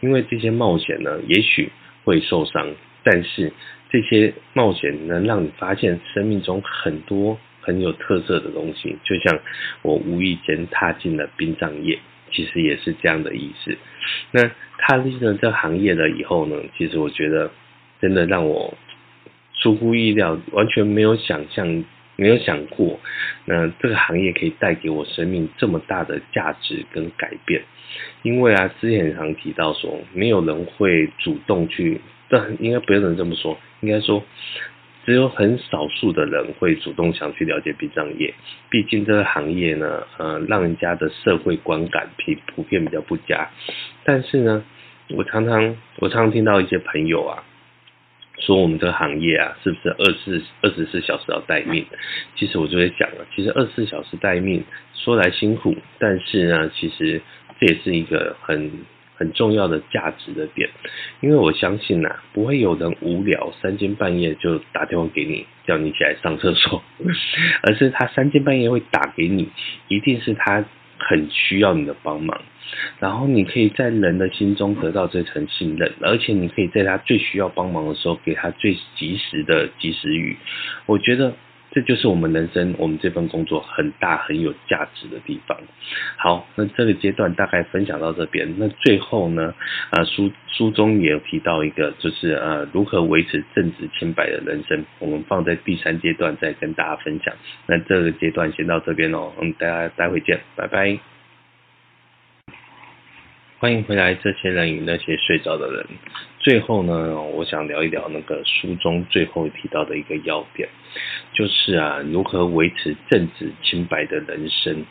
[0.00, 1.70] 因为这些冒险呢，也许
[2.04, 3.52] 会受伤，但是
[3.90, 8.96] 这些冒险能让你发现生命中很多很有特色的东西。
[9.02, 9.40] 就像
[9.82, 11.98] 我无意间踏进了殡葬业，
[12.30, 13.76] 其实也是这样的意思。
[14.30, 17.50] 那踏进了这行业了以后呢，其实我觉得
[18.00, 18.72] 真的让我
[19.60, 21.84] 出乎意料，完全没有想象，
[22.16, 22.98] 没有想过，
[23.44, 27.62] 那这个行业可以带给我生命这么大的价值跟改变。
[28.22, 34.22] 因为啊，之前常提到说，没有人会主动去，但应该不能这么说，应该说。
[35.06, 38.34] 只有很少数的人会主动想去了解殡葬业，
[38.68, 43.48] 毕竟这个行业呢，呃，让人家的社会观感普普遍比较不佳。
[44.04, 44.62] 但是呢，
[45.16, 47.42] 我常常我常常听到一些朋友啊，
[48.40, 51.84] 说我们这个行业啊，是不是二十四二十四小时要待命？
[52.36, 57.20] 其实我就会讲了，其实二十四小时待命说来辛苦，但是呢，其实
[57.60, 58.70] 这也是一个很。
[59.18, 60.70] 很重要的价值的点，
[61.20, 66.80] 因为我相信呐、啊，不会有人无聊三更半夜就打电话给你，叫你起来上厕所，
[67.66, 69.48] 而是他三更半夜会打给你，
[69.88, 70.64] 一定是他
[70.98, 72.40] 很需要你的帮忙，
[72.98, 80.36] 然后你可以在人的心中得到这层信任，而且你可以在他最需要帮忙的时候给他最及时的及时雨，
[80.86, 81.34] 我觉得。
[81.70, 85.56] 这就是我们人生，我们这份工作很大很有价值的地方。
[86.16, 88.54] 好，那这个阶段大概分享到这边。
[88.58, 89.54] 那最后呢，
[89.90, 94.84] 呃，书书中也有提到一个，就是呃，如何维持正直清白的人生。
[94.98, 97.34] 我们放在第三阶段再跟大家分享。
[97.66, 101.17] 那这个阶段先到这边哦，嗯，大家待会见，拜拜。
[103.60, 105.84] 欢迎回来，这些人与那些睡着的人。
[106.38, 110.68] 最后呢，我想聊一聊那个书中最后提到的一个要点，
[111.32, 114.86] 就是啊，如何维持正直清白的人生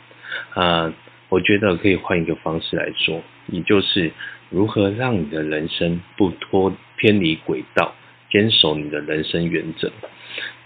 [0.52, 0.92] 啊。
[1.30, 4.12] 我觉得可以换一个方式来说，也就是
[4.50, 7.94] 如何让你的人生不脱偏离轨道，
[8.30, 9.90] 坚守你的人生原则。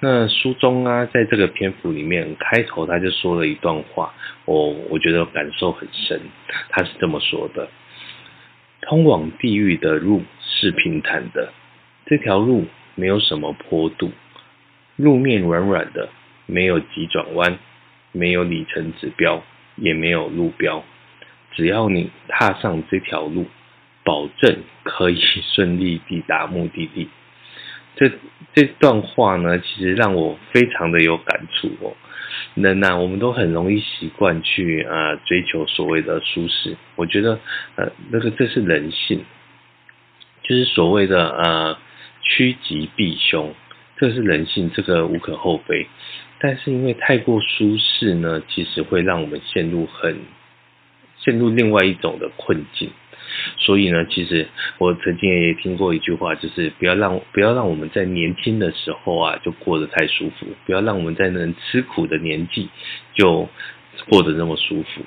[0.01, 4.13] 那书中啊，在这个篇幅里面开头他就说了一段话，
[4.45, 6.21] 我我觉得感受很深。
[6.71, 7.69] 他是这么说的。
[8.83, 11.53] 通往地狱的路是平坦的，
[12.07, 14.11] 这条路没有什么坡度，
[14.97, 16.09] 路面软软的，
[16.47, 17.59] 没有急转弯，
[18.13, 19.43] 没有里程指标，
[19.77, 20.85] 也没有路标。
[21.53, 23.47] 只要你踏上这条路，
[24.05, 25.21] 保证可以
[25.55, 27.09] 顺利抵达目的地。
[27.95, 28.11] 这
[28.55, 31.95] 这段话呢，其实让我非常的有感触哦。
[32.55, 36.77] 人呐、啊，我们都很容易习惯去啊、追求所谓的舒适。
[36.97, 37.39] 我觉得
[37.77, 39.25] 呃那个这是人性，
[40.43, 41.79] 就是所谓的呃
[42.23, 43.55] 趋吉避凶，
[43.97, 45.87] 这是人性，这个无可厚非。
[46.39, 50.19] 但是因为太过舒适呢，其实会让我们陷入很
[51.19, 52.91] 陷入另外一种的困境。
[53.59, 62.69] 所以呢，其实我曾经也听过一句话，就是不要让不要让我们在年轻的时候啊就过得太舒服，不要让我们在能吃苦的年纪
[63.15, 63.49] 就
[64.09, 65.03] 过得那么舒服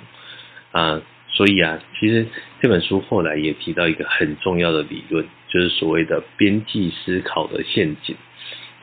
[0.71, 1.01] 啊。
[1.27, 2.25] 所以啊，其实
[2.61, 8.15] 这本书后来也提到一个很重要的理论，就是所谓的边际思考的陷阱。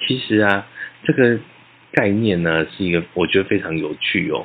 [0.07, 0.67] 其实啊，
[1.05, 1.39] 这个
[1.93, 4.45] 概念呢是一个我觉得非常有趣哦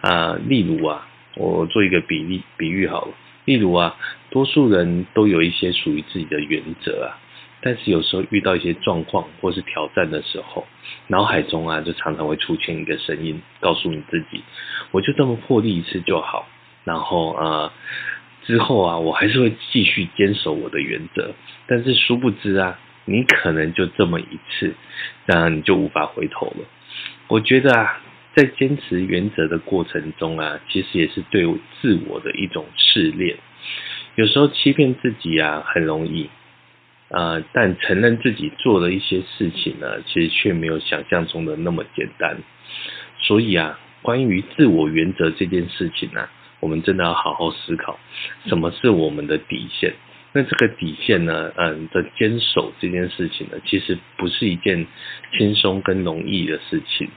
[0.00, 0.38] 啊。
[0.46, 3.14] 例如啊，我做一个比例比喻好了。
[3.44, 3.96] 例如啊，
[4.30, 7.18] 多数人都有一些属于自己的原则啊，
[7.62, 10.66] 但是有时候遇到一些状况或是挑战的时候，
[11.08, 14.42] 脑海中啊就常常会出现一个声音，告诉你自己，
[14.90, 16.46] 我就这么破例一次就好，
[16.84, 17.72] 然后啊
[18.44, 21.32] 之后啊我还是会继续坚守我的原则，
[21.66, 24.74] 但是殊不知啊，你可能就这么一次，
[25.26, 26.64] 那你就无法回头了。
[27.28, 28.00] 我觉得啊。
[28.34, 31.44] 在坚持原则的过程中啊，其实也是对
[31.80, 33.36] 自我的一种试炼。
[34.14, 36.28] 有时候欺骗自己啊，很容易，
[37.08, 42.36] 呃，但承认自己做了一些事情呢，其实却没有想象中的那么简单。
[43.18, 46.28] 所以啊，关于自我原则这件事情呢，
[46.60, 47.98] 我们真的要好好思考，
[48.46, 49.94] 什么是我们的底线？
[50.32, 54.86] 那这个底线呢，嗯的坚守这件事情呢，其实不是一件
[55.36, 57.08] 轻松跟容易的事情。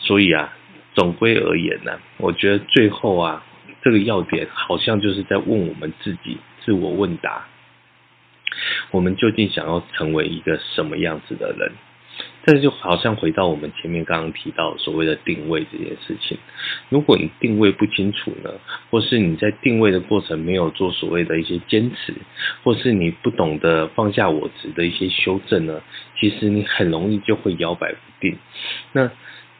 [0.00, 0.56] 所以啊，
[0.94, 3.44] 总归而言呢，我觉得最后啊，
[3.82, 7.46] 这个要点好像就是在问我们自己，自我问答：
[8.90, 11.72] 我们究竟想要成为一个什么样子的人？
[12.44, 16.36] 这就好像回到我们前面刚刚提到所谓的定位这件事情。
[16.88, 18.50] 如果你定位不清楚呢，
[18.90, 22.14] 或是你在定位的过程没有做所谓的一些坚持，
[22.64, 25.82] 或是你不懂得放下我执的一些修正呢，
[26.18, 28.36] 其实你很容易就会摇摆不定。
[28.92, 29.10] 那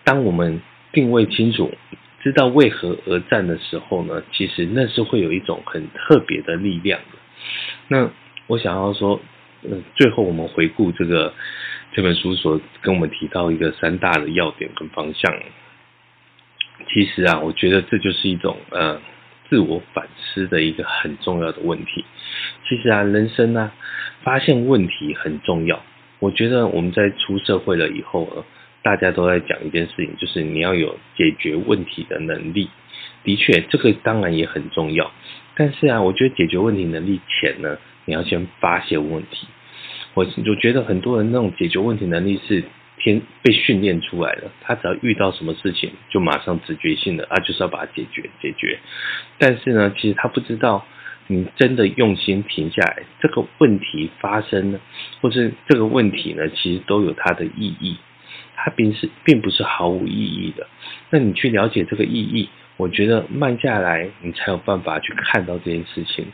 [0.09, 1.71] 当我们定位清楚，
[2.23, 7.19] 知道为何而战的时候呢，其实那是会有一种很特别的力量的。
[7.89, 8.11] 那
[8.47, 9.21] 我想要说，
[9.65, 11.35] 呃，最后我们回顾这个
[11.93, 15.31] 这本书所跟我们提到一个三大的要点跟方向。
[16.89, 18.99] 其实啊，我觉得这就是一种呃
[19.51, 22.07] 自我反思的一个很重要的问题。
[22.67, 23.75] 其实啊，人生啊，
[24.23, 25.83] 发现问题很重要。
[26.19, 28.43] 我觉得我们在出社会了以后呢，
[28.83, 32.69] 大家都在讲一件事情，就是你要有解决问题的能力。
[33.25, 35.11] 的确，这个当然也很重要。
[35.55, 39.47] 但是啊，我觉得解决问题能力前呢，你要先发现问题。
[40.15, 42.65] 我我觉得很多人那种解决问题能力是
[42.99, 48.79] 天被训练出来的，他只要遇到什么事情，就马上直觉性的啊，就是要把它解决解决。
[49.39, 50.85] 但是呢，其实他不知道。
[51.31, 54.81] 你真的用心停下来，这个问题发生了，
[55.21, 57.99] 或是这个问题呢，其实都有它的意义，
[58.65, 60.67] 它并是并不是毫无意义的。
[61.11, 66.27] 那你去了解这个意义，我觉得慢下来，你才有办法去看到这件事情。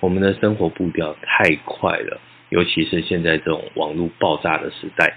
[0.00, 5.14] 我们的生活步调太快了，尤其是现在这种网络爆炸的时代。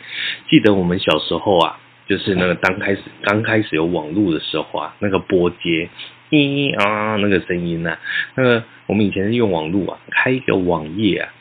[0.50, 5.90] 记得我们小时候啊，就是那个刚开始刚开始有网络的时候啊，那个拨接。
[6.32, 8.00] 咿啊，那个声音呐、啊，
[8.36, 11.32] 那个我们以前是用网络啊，开一个网页啊，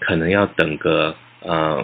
[0.00, 1.82] 可能要等个呃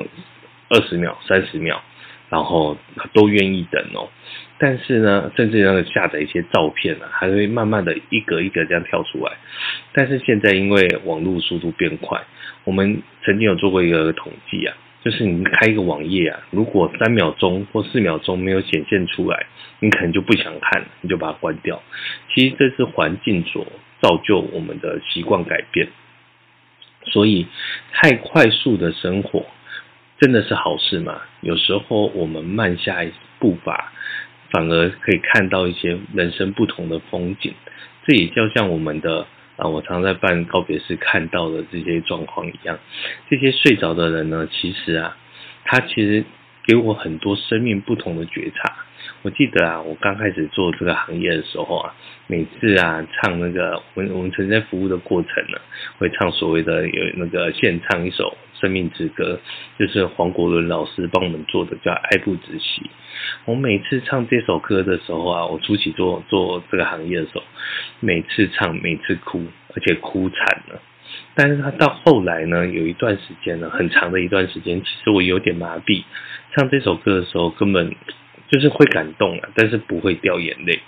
[0.68, 1.82] 二十秒、三十秒，
[2.31, 2.78] 然后
[3.12, 4.09] 都愿意等哦。
[4.57, 9.33] 但是呢，甚至要下载一些照片啊，还会慢慢的一格一格这样跳出来。
[9.93, 12.22] 但是现在因为网络速度变快，
[12.64, 14.74] 我们曾经有做过一个统计啊。
[15.03, 19.47] 就是你开一个网页啊，如果三秒钟或四秒钟没有显现出来，
[19.78, 21.83] 你可能就不想看，你就把它关掉。
[22.35, 23.66] 其实这是环境所
[24.03, 25.89] 造就我们的习惯改变，
[27.07, 27.47] 所以
[27.95, 29.47] 太快速的生活
[30.21, 31.21] 真的是好事吗？
[31.41, 33.91] 有时候我们慢下一步伐，
[34.51, 37.55] 反而可以看到一些人生不同的风景。
[38.07, 39.27] 这也就像我们的。
[39.57, 42.79] 啊，我常在办告别式看到的这些状况一样，
[43.29, 45.14] 这些睡着的人呢，其实啊，
[45.66, 46.25] 他其实
[46.64, 48.75] 给我很多生命不同的觉察。
[49.22, 51.94] 我记得啊，我刚开始做这个行业的时候啊，
[52.26, 55.58] 每次啊唱那个我们我们曾经在服务的过程呢，
[55.98, 59.38] 会唱所谓的有那个现唱一首生命之歌，
[59.78, 62.82] 就是黄国伦老师帮我们做的叫《爱不止息》。
[63.44, 67.42] 我每次唱这首歌的时候啊，我初期做做这个行业的时候，
[68.00, 69.44] 每次唱每次哭，
[69.74, 70.80] 而且哭惨了。
[71.34, 76.04] 但是他到后来呢，有一段时间呢，很长的一段时间，其实我有点麻痹，
[76.54, 77.94] 唱这首歌的时候根本。
[78.51, 80.80] 就是会感动啊，但是不会掉眼泪。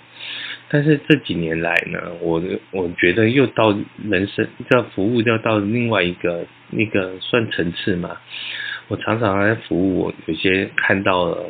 [0.69, 2.41] 但是这几年来呢，我
[2.71, 3.77] 我觉得又到
[4.09, 8.17] 人生这服务要到另外一个那个算层次嘛。
[8.87, 11.45] 我常常在服务，我有些看到了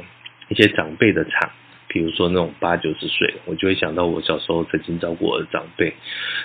[0.49, 1.49] 一些长辈的场，
[1.87, 5.93] 比如说那种八九十岁，我就会想到我小时候曾经照顾我的长辈，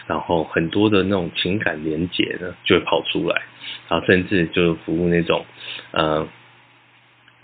[0.06, 3.42] 然后很多的那种情感连结呢就会跑出来，
[3.88, 5.44] 然后甚至就是服务那种
[5.90, 6.28] 呃。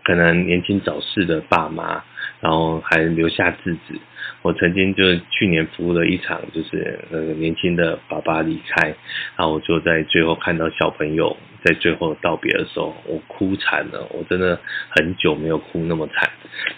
[0.07, 2.05] 可能年轻早逝的爸妈，
[2.41, 4.01] 然后还留下自己。
[4.43, 8.89] 我曾经就去年服务了一场，就是呃年轻的爸爸离开，
[9.37, 14.07] 然后我就在最后看到小朋友在最后道别的时候，我哭惨了。
[14.11, 14.61] 我真的
[14.91, 16.31] 很久没有哭那么惨。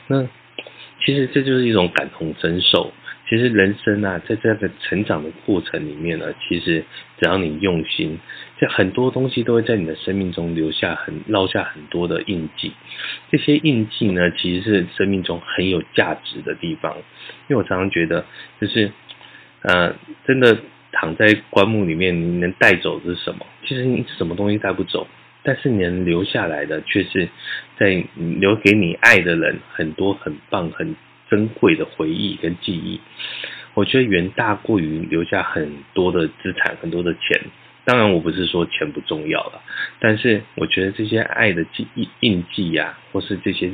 [0.06, 0.22] 那
[1.04, 2.92] 其实这就是一种感同身受。
[3.28, 6.84] 其实人生啊，在这个成长的过程里面呢，其实
[7.18, 8.20] 只要你用心，
[8.56, 12.72] 这很多东西都会在你的生命中留下很烙下很多的印记。
[13.30, 16.96] 这些印记呢，其实是生命中很有价值的地方。
[17.48, 18.24] 因为我常常觉得，
[18.60, 18.92] 就是
[19.62, 20.56] 呃，真的
[20.92, 23.44] 躺在棺木里面，你能带走的是什么？
[23.64, 25.08] 其实你什么东西带不走，
[25.42, 27.28] 但是你能留下来的，却是
[27.76, 30.94] 在留给你爱的人很多很棒很。
[31.28, 33.00] 珍贵的回忆跟记忆，
[33.74, 37.40] 我觉得远大过于留下很多的资产、很多的钱。
[37.84, 39.62] 当然，我不是说钱不重要了，
[40.00, 43.70] 但是我觉得这些爱的记忆印记呀，或是这些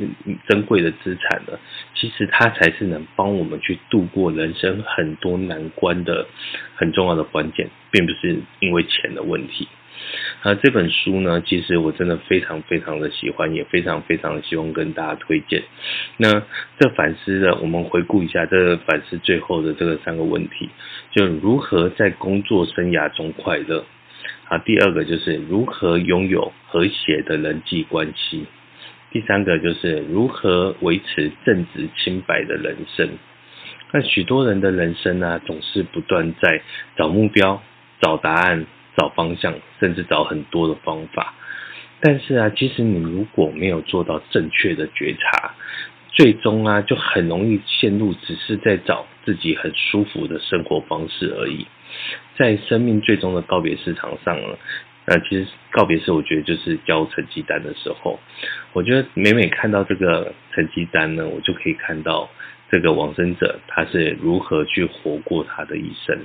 [0.46, 1.58] 珍贵的资产呢，
[1.94, 6.26] 其实它才是能帮我们去度过人生很多难关的
[6.74, 9.66] 很重要的关键，并不是因为钱的问题。
[10.42, 15.62] 啊，这本书呢，其实我真的非常非常的喜欢，也非常非常的希望跟大家推荐。
[16.16, 16.42] 那
[16.78, 20.68] 这反思的，我们回顾一下这反思最后的这个三个问题，
[21.12, 23.84] 就如何在工作生涯中快乐。
[24.48, 28.46] 啊，第二个就是如何拥有和谐的人际关系。
[29.10, 33.08] 第三个就是如何维持正直清白的人生。
[33.92, 36.62] 那许多人的人生呢，总是不断在
[36.96, 37.62] 找目标、
[38.00, 38.66] 找答案。
[38.96, 41.34] 找方向，甚至找很多的方法，
[42.00, 45.54] 但是啊，其实你如果没有做到正确的觉察，
[46.10, 51.66] 最终啊，就很容易陷入只是在找自己很舒服的生活方式而已。
[52.36, 54.56] 在生命最终的告别市场上呢，
[55.06, 58.18] 那其实告别式，我觉得就是交成绩单的时候，
[58.72, 62.28] 我觉得每每看到这个成绩单呢，我就可以看到
[62.70, 66.18] 这个往生者他是如何去活过他的一生。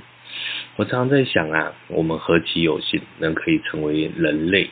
[0.76, 4.70] 我常常在想啊，我们何其有幸，能可以成为人类，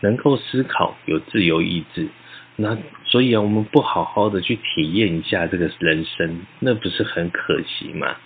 [0.00, 2.08] 能够思考，有自由意志。
[2.56, 8.16] 那所以啊，我们不好好的去体验一下这个人生，那不是很可惜吗？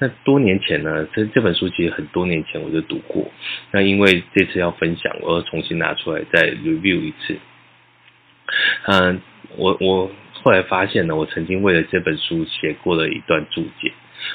[0.00, 3.30] 那多年前呢，这这本书其实很多年前我就读过。
[3.70, 7.38] 那因为这次要分享，我要重新拿出来再 review 一次。
[8.86, 9.20] 嗯，
[9.56, 10.10] 我我
[10.42, 13.92] 后来发现呢，我曾经为了这本书写过了一段注解。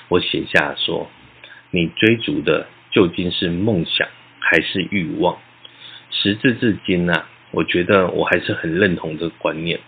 [0.07, 1.09] 我写下说：
[1.76, 4.07] 你追逐的究竟是梦想
[4.39, 5.38] 还是欲望？
[6.09, 7.28] 时至至今啊。
[7.51, 9.80] 我觉得我还是很认同这个观念。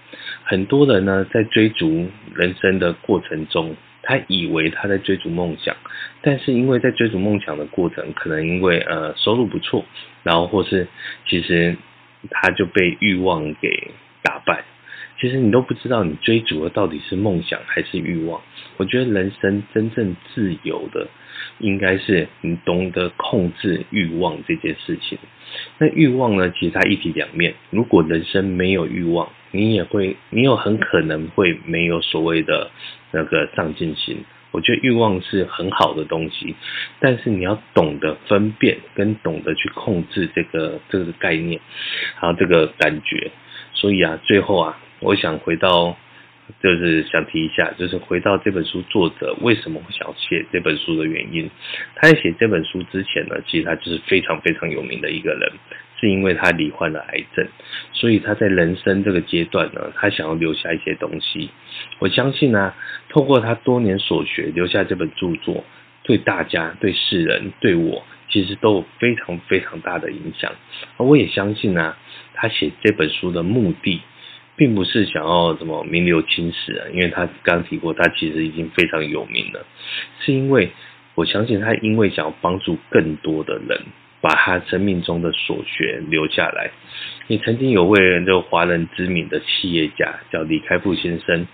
[0.44, 5.76] 很多人呢，在追逐人生的过程中，他以为他在追逐梦想，
[6.22, 9.84] 但是因为在追逐梦想的过程，可能因为呃收入不错，
[10.24, 10.88] 然后或是
[11.28, 11.76] 其实
[12.30, 14.64] 他就被欲望给打败。
[15.20, 18.40] 其实你都不知道你追逐的到底是梦想还是欲望。
[18.78, 21.08] 我觉得人生真正自由的，
[21.60, 25.18] 应该是你懂得控制欲望这件事情。
[25.80, 26.51] 那欲望呢？
[26.51, 27.53] 其实它一体两面。
[27.70, 32.70] 如果人生没有欲望，你也会，你有很可能会没有所谓的
[33.12, 34.24] 那个上进心。
[34.51, 36.55] 我觉得欲望是很好的东西，
[36.99, 41.60] 但是你要懂得分辨，跟懂得去控制这个这个概念，
[42.16, 43.32] 还有这个感觉。
[43.74, 45.97] 所以啊，最后啊，我想回到。
[46.62, 51.50] 就是想提一下，就是回到这本书作者为什么会想写这本书的原因。
[51.95, 55.52] 他在写这本书之前呢，其实他就是非常非常有名的一个人，
[56.00, 57.45] 是因为他罹患了癌症，
[57.93, 61.50] 所以他在人生这个阶段呢，他想要留下一些东西。
[62.00, 62.74] 我相信呢，
[63.10, 65.64] 透过他多年所学留下这本著作，
[66.04, 70.52] 对大家、对世人、对我，其实都有非常非常大的影响。
[70.98, 71.95] 而我也相信呢，
[72.34, 74.02] 他写这本书的目的。
[74.58, 79.66] 并不是想要什么名留青史啊，因为他刚提过，他其实已经非常有名了。
[80.20, 80.72] 是因为
[81.14, 83.80] 我相信他，因为想要帮助更多的人，
[84.20, 86.72] 把他生命中的所学留下来。
[87.28, 91.47] 你曾经有位人，就华人知名的企业家叫李开复先生，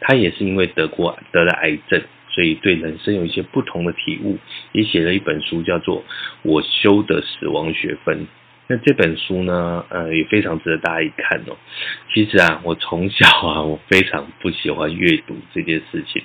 [0.00, 2.00] 他也是因为得过得了癌症，
[2.30, 4.38] 所以对人生有一些不同的体悟，
[4.72, 6.02] 也写了一本书，叫做
[6.42, 8.20] 《我修的死亡学分》。
[8.68, 11.56] 那这本书呢，呃，也非常值得大家一看哦。
[12.12, 16.22] 其实啊，我从小啊，我非常不喜欢阅读这件事情，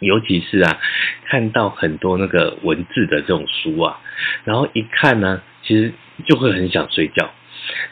[0.00, 0.78] 尤其是啊，
[1.26, 4.00] 看到很多那个文字的这种书啊，
[4.44, 5.92] 然后一看呢，其实
[6.26, 7.30] 就会很想睡觉。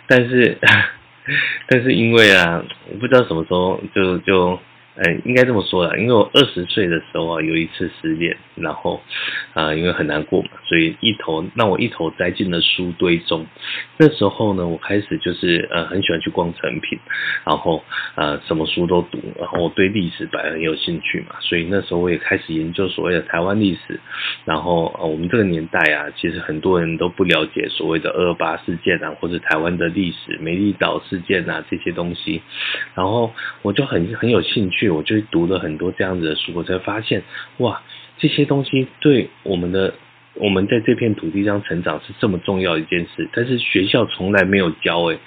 [0.07, 0.59] 但是，
[1.67, 2.63] 但是因为啊，
[2.93, 4.59] 我不知道什么时候就就。
[4.97, 9.01] 哎，应该这么说啦，因为我二十岁的时候啊，有一次失恋，然后
[9.55, 13.47] 啊、因为很难过嘛，所以一头让我一头栽进了书堆中。
[13.97, 16.99] 那时候呢，我开始就是呃很喜欢去逛成品，
[17.45, 17.83] 然后
[18.17, 23.99] 呃什么书都读，然后我对历史本来很有兴趣嘛，所以那时候我也开始研究所谓的台湾历史。
[24.45, 32.43] 然后呃我们这个年代啊，其实很多人都不了解所谓的二二八事件啊，或者台湾的历史、美丽岛事件啊这些东西。
[32.95, 33.33] 然后
[33.63, 34.80] 我就很很有兴趣。
[34.81, 37.23] 去我就读了很多这样子的书，我才发现，
[37.59, 37.83] 哇，
[38.17, 39.93] 这些东西对我们的
[40.35, 45.19] 我们在这片土地上成长是这么重要一件事，但是学校从来没有教，诶，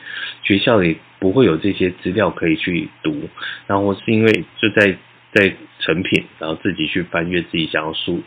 [0.42, 3.30] 学校里不会有这些资料可以去读，
[3.68, 4.98] 然后是因为就在。
[5.34, 8.22] 在成品，然后自己去翻阅自己想要书、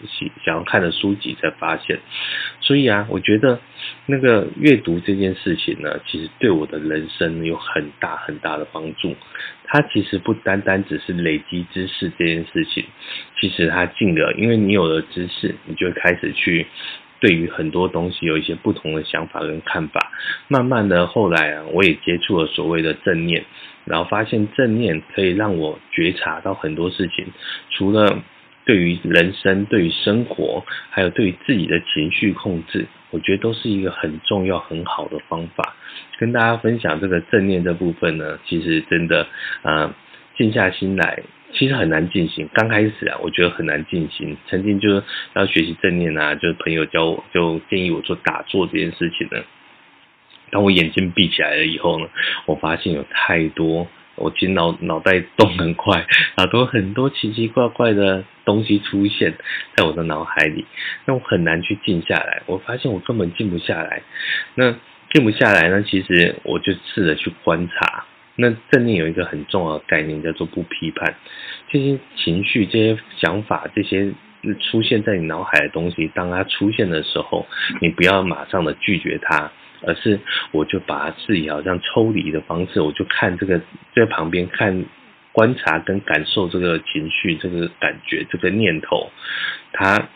[0.45, 1.99] 想要看的书籍，才发现。
[2.61, 3.61] 所以啊，我觉得
[4.07, 9.15] 那个阅读这件事情呢，其实对我的人生有很大很大的帮助。
[9.65, 12.85] 它其实不单单只是累积知识这件事情，
[13.41, 16.67] 其实它进了，因为你有了知识，你就开始去。
[17.19, 20.13] 对于很多东西有一些不同的想法跟看法，
[20.49, 23.43] 慢慢的后来啊，我也接触了所谓的正念，
[23.87, 27.25] 然后发现正念可以让我觉察到很多事情，
[27.71, 28.23] 除了
[28.67, 35.75] 对于人生、对于生活，还有对于自己的情绪控制，我觉得都是一个很重要、很好的方法。
[36.19, 39.27] 跟大家分享这个正念这部分呢，其实真的
[39.63, 39.95] 啊，
[40.37, 41.23] 静下心来。
[41.53, 44.37] 其实很难进行，刚开始啊，我觉得很难进行。
[44.47, 45.03] 曾经就是
[45.35, 49.43] 要学习正念啊，就是朋友教我，就建议我做打坐这件事情呢。
[50.51, 52.09] 当我眼睛闭起来了以后呢，
[52.47, 59.35] 我发现有太多，我其实脑脑袋动很快，脑中很多奇奇怪怪的东西出现
[59.77, 60.65] 在我的脑海里，
[61.05, 62.43] 那我很难去静下来。
[62.47, 64.03] 我发现我根本静不下来。
[64.55, 64.75] 那
[65.13, 68.05] 静不下来呢，其实我就试着去观察。
[68.39, 71.15] 那正念有一个很重要的概念，叫做不批判。
[71.71, 74.13] 这些情绪、这些想法、这些
[74.61, 77.47] 出现在你脑海的东西，当它出现的时候，
[77.81, 79.51] 你不要马上的拒绝它，
[79.87, 80.21] 而是
[80.51, 83.61] 我就把它自己好像抽离的方式，我就看这个
[83.95, 84.85] 在旁边看、
[85.33, 89.11] 观察跟感受这个情绪、这个感觉、这个念头，
[89.73, 90.09] 它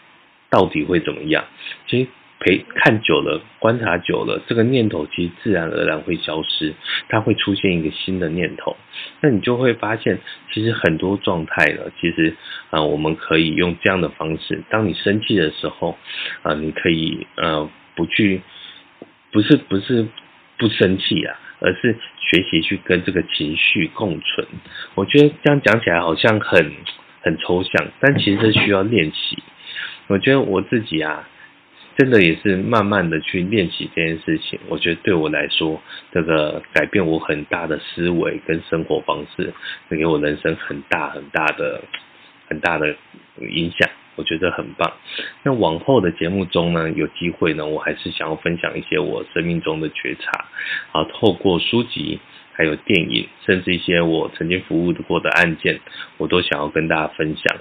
[0.51, 1.45] 到底会怎么样？
[1.87, 2.09] 其实
[2.41, 6.75] 陪看久了，观察久了，这个念头其实自然而然会消失，
[7.11, 8.77] 它会出现一个新的念头。
[9.21, 10.19] 那你就会发现，
[10.51, 12.35] 其实很多状态呢，其实
[12.71, 15.99] 啊、我们可以用这样的方式，当你生气的时候
[16.43, 18.41] 啊、你可以呃不去，
[19.33, 20.07] 不是不是
[20.59, 24.47] 不生气啊，而是学习去跟这个情绪共存。
[24.95, 26.73] 我觉得这样讲起来好像很
[27.23, 29.43] 很抽象，但其实是需要练习。
[30.09, 31.29] 我觉得我自己啊。
[31.99, 39.53] 真的也是慢慢的去练习这件事情，我觉得对我来说，这个改变我很大的思维跟生活方式，
[39.91, 41.83] 给我人生很大很大的
[42.49, 42.97] 很大的
[43.41, 44.93] 影响，我觉得很棒。
[45.43, 50.45] 那往后的节目中呢，有机会呢，我还是想要分享一些我生命中的觉察，
[50.93, 52.21] 啊，透过书籍、
[52.53, 55.81] 还有电影，甚至一些我曾经服务过的案件，
[56.19, 57.59] 我都想要跟大家分享。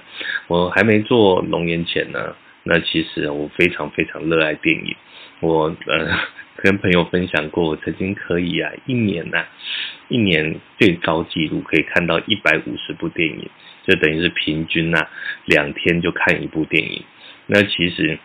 [0.48, 2.36] 我还没做龙岩前呢。
[2.62, 4.94] 那其实我非常非常热爱电影，
[5.40, 6.20] 我呃
[6.56, 9.48] 跟朋友分享过，我曾经可以啊一年呐、啊，
[10.08, 13.48] 一年最高纪录可以看到一百五十部电影，
[13.86, 15.08] 就等于是平均呐、
[15.46, 17.02] 两天就看一部电影。
[17.46, 18.18] 那其实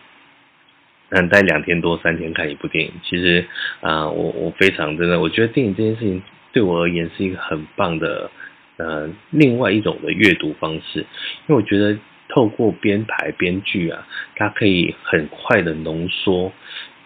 [1.10, 3.46] 嗯，待两天多三天看一部电影，其实
[3.80, 8.30] 啊、我我非常真的，我觉得电影这件事情对我而言是一个很棒的
[8.76, 11.98] 呃另外一种的阅读方式，因为我觉得。
[12.28, 14.04] 透过编排编剧啊，
[14.34, 16.52] 它可以很快的浓缩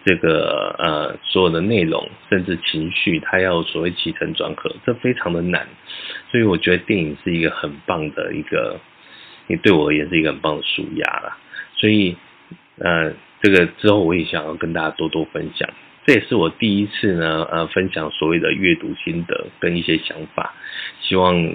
[0.03, 5.67] 这个呃所有的内容，甚至情绪，它要所谓起承转合，这非常的难。
[6.31, 8.79] 所以我觉得电影是一个很棒的一个，
[9.47, 11.37] 也对我而言是一个很棒的纾压啦。
[11.77, 12.15] 所以
[12.79, 15.69] 呃，这个之后我也想要跟大家多多分享。
[16.05, 20.53] 这也是我第一次呢呃分享所谓的阅读心得跟一些想法，
[21.01, 21.53] 希望。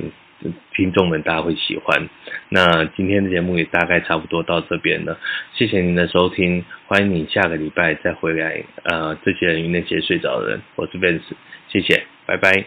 [0.75, 2.09] 听众们，大家会喜欢。
[2.49, 5.19] 那今天的节目也大概差不多到这边了，
[5.55, 8.63] 谢谢您的收听，欢迎你下个礼拜再回来。
[8.85, 11.23] 呃，这些人与那些睡着的人，我是 Vince，
[11.69, 12.67] 谢谢，拜拜。